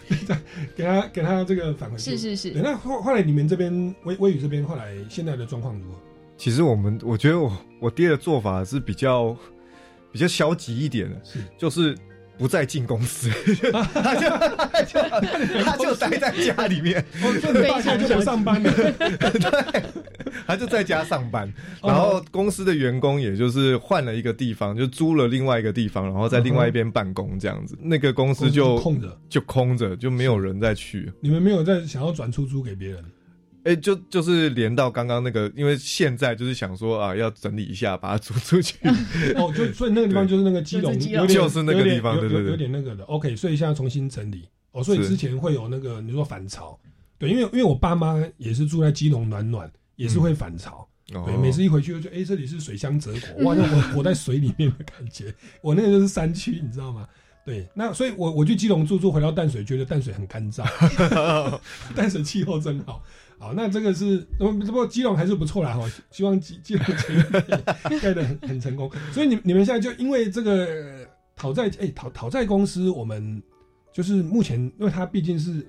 [0.75, 2.17] 给他给他这个返回去。
[2.17, 2.35] 是是。
[2.35, 5.99] 是那后后来你们这边微微宇这边后来现在的状况如何？
[6.37, 9.35] 其实我们我觉得我我爹的做法是比较
[10.11, 11.39] 比较消极一点的，是。
[11.57, 11.97] 就是
[12.37, 13.31] 不再进公司，
[13.73, 14.99] 他就他就
[15.63, 19.83] 他就待在家里面，哦，就你爸现在就不上班了， 对
[20.45, 21.89] 他就在家上班，哦。
[21.89, 31.11] 然后公司的员工也就是换了一个地方，就租了另外一个地方，然后在另外一边办公这样子，那个公司就空着，就空着，就没有人再去。
[31.19, 33.03] 你们没有在想要转出租给别人？
[33.67, 38.77] 哎、就就是连到刚刚那个，因为现在就是想说啊，要整理一下，把它 租出去。
[39.35, 43.03] 哦，就所以那个地方就是那个基隆，就是基隆就是那个地方有有有对对对有点那个的。
[43.05, 44.47] OK，所以现在重新整理。
[44.71, 46.79] 哦，所以之前会有那个你说反潮，
[47.17, 50.87] 对，因为因为我爸妈也是住在基隆暖暖，也是会反潮。
[51.13, 55.33] 哦对，每次一回去就觉得，哎、这里是水乡泽国，哇，那我活在水里面的感觉。
[55.61, 57.07] 我那个就是山区，你知道吗？
[57.45, 60.65] 对，那所以我我去基隆住住，回到淡水，觉得淡水很干燥，
[61.95, 63.01] 淡水气候真好。
[63.39, 66.83] 好，那这个是，不不过基隆还是不错啦哈，希望基基隆
[68.01, 68.91] 盖的很很成功。
[69.11, 73.41] 所以你你们现在就因为这个呃讨债，哎、讨讨债公司，我们
[73.93, 75.65] 就是目前，因为它毕竟是，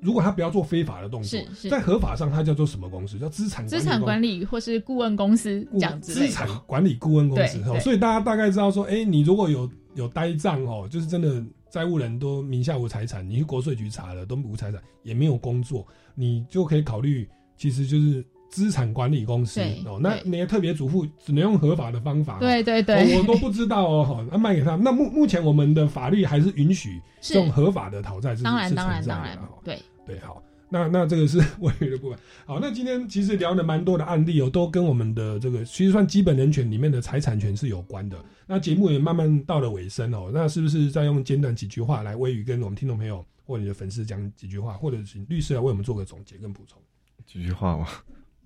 [0.00, 1.40] 如果他不要做非法的动作
[1.70, 3.18] 在合法上它叫做什么公司？
[3.18, 6.48] 叫资产资产管理理或是顾问公司这样子资产。
[6.66, 19.60] 管理顾问公司所以大家大概知道说，哎、你如果有有呆账哦，就是真的债务人都名下无财产，你去国税局查了都无财产，也没有工作，你就可以考虑，其实就是资产管理公司。
[19.84, 19.98] 哦。
[20.00, 23.14] 那那些特别主妇只能用合法的方法哦，对对对。
[23.14, 24.76] 哦我都不知道哦，好，那卖给他。
[24.76, 27.34] 那目目前我们的法律还是允许是。
[27.34, 29.78] 这种合法的讨债是是当然当然存在当然对。
[30.06, 32.18] 对，好，那那这个是 外语的部分。
[32.44, 38.16] 好，那今天其实聊了蛮多的案例哦，都跟我们的这个其实算基本人权里面的财产权是有关的。
[38.46, 46.80] 那节目也慢慢到了尾声哦，那是不是再用简短几句话来微语跟我们听众朋友或你的粉丝讲几句话，或者请律师来为我们做个总结跟补充？
[47.26, 47.86] 几句话吗？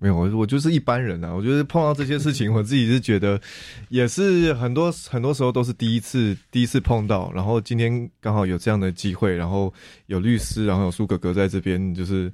[0.01, 1.31] 没有，我我就是一般人啊。
[1.31, 3.39] 我觉得碰到这些事情，我自己是觉得，
[3.89, 7.31] 也是很多很多时候都是第一次第一次碰到。
[7.35, 9.71] 然后今天刚好有这样的机会，然后
[10.07, 12.33] 有律师，然后有苏哥哥在这边，就是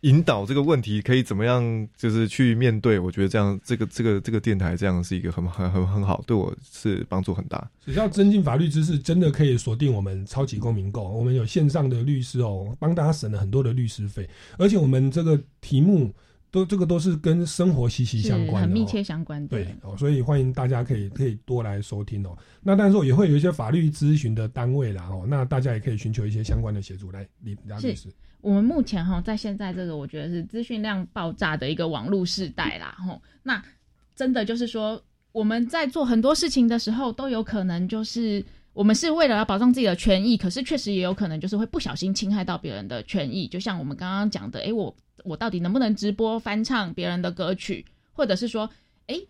[0.00, 2.98] 引导这个问题可以怎么样，就是去面对。
[2.98, 7.70] 我觉得这样，这个这个这个电台这样是一个很很很很好，对我是帮助很大。
[7.84, 11.06] 只要增进法律知识，真的可以锁定我们超级公民购。
[11.06, 14.26] 我们有线上的律师哦，帮大家省了很多的律师费，
[14.56, 16.10] 而且我们这个题目
[16.54, 19.48] 都这个都是跟生活息息相是关的、哦，很密切相关的。
[19.48, 22.38] 对哦，所以欢迎大家可以可以多来收听哦。
[22.62, 28.14] 那但是也会有一些法律咨询的单位啦哦，那大家也可以寻求一些相关的协助来李梁律师是。
[28.40, 33.60] 我们目前哈，在现在这个我觉得是资讯量爆炸的一个网络时代啦，吼，那
[34.14, 35.02] 真的就是说，
[35.32, 38.44] 我们在做很多事情的时候，都有可能就是
[38.74, 43.46] 我们是为了要保障自己的权益，可是确实也有可能就是会不小心侵害到别人的权益。
[43.46, 48.68] 就像我们刚刚讲的，诶，我我到底能不能直播翻唱别人的歌曲，或者是说，
[49.06, 49.26] 诶，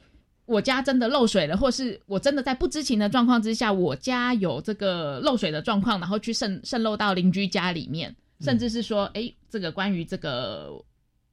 [0.47, 10.73] 我家真的漏水了，或是我真的在不知情的状况之下，我家有这个漏水的状况，然后去渗渗漏到邻居家里面，甚至是说，哎、这个关于这个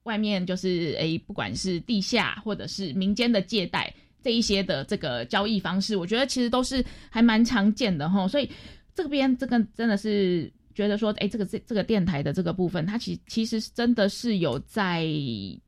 [0.02, 3.92] 外面就是哎，不管是地下或者是民间的借贷
[4.22, 8.26] 这一些的这个交易方式，我觉得其实都是还蛮常见的哈。
[8.28, 8.48] 所以
[8.94, 15.06] 这边这个真的是觉得说，哎，这个这这个电台的这个部分，它其其实真的是有在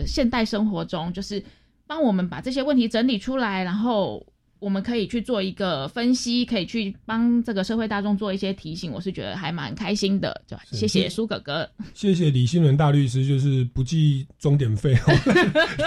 [0.07, 1.43] 现代生活中，就是
[1.87, 4.25] 帮我们把这些问题整理出来，然后
[4.65, 10.43] 我们可以去做一个分析，可以去帮这个社会大众做一些提醒，我是觉得还蛮开心的。
[10.47, 15.13] 就谢谢苏哥哥，谢谢李新伦大律师，就是不计终点费哦，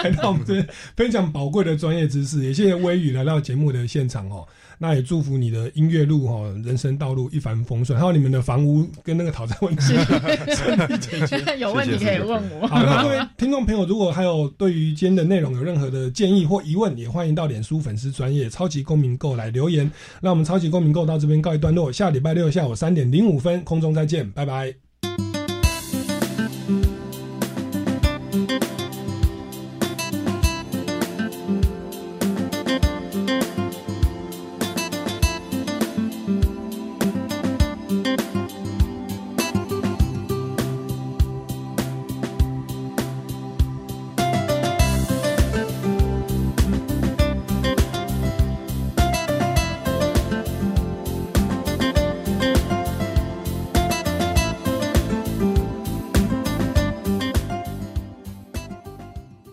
[0.04, 4.46] 来到我们这边分享宝贵的专业知识，也谢谢微雨来到节目的现场哦。
[4.78, 9.94] 那也祝福你的音乐路哈，人生道路一帆风顺，还有你们的房屋跟那个讨债问题
[10.54, 11.38] 顺利解决。
[11.58, 12.66] 有问题可以问我。
[12.66, 19.90] 好，那各位听众朋友，如果还有对于今天的内容有任何的建议或疑问，也欢迎到脸书粉丝专业超级公民购来留言。
[20.20, 24.87] 那我们超级公民购到这边告一段落，下礼拜六下午三点零五分空中再见，拜拜。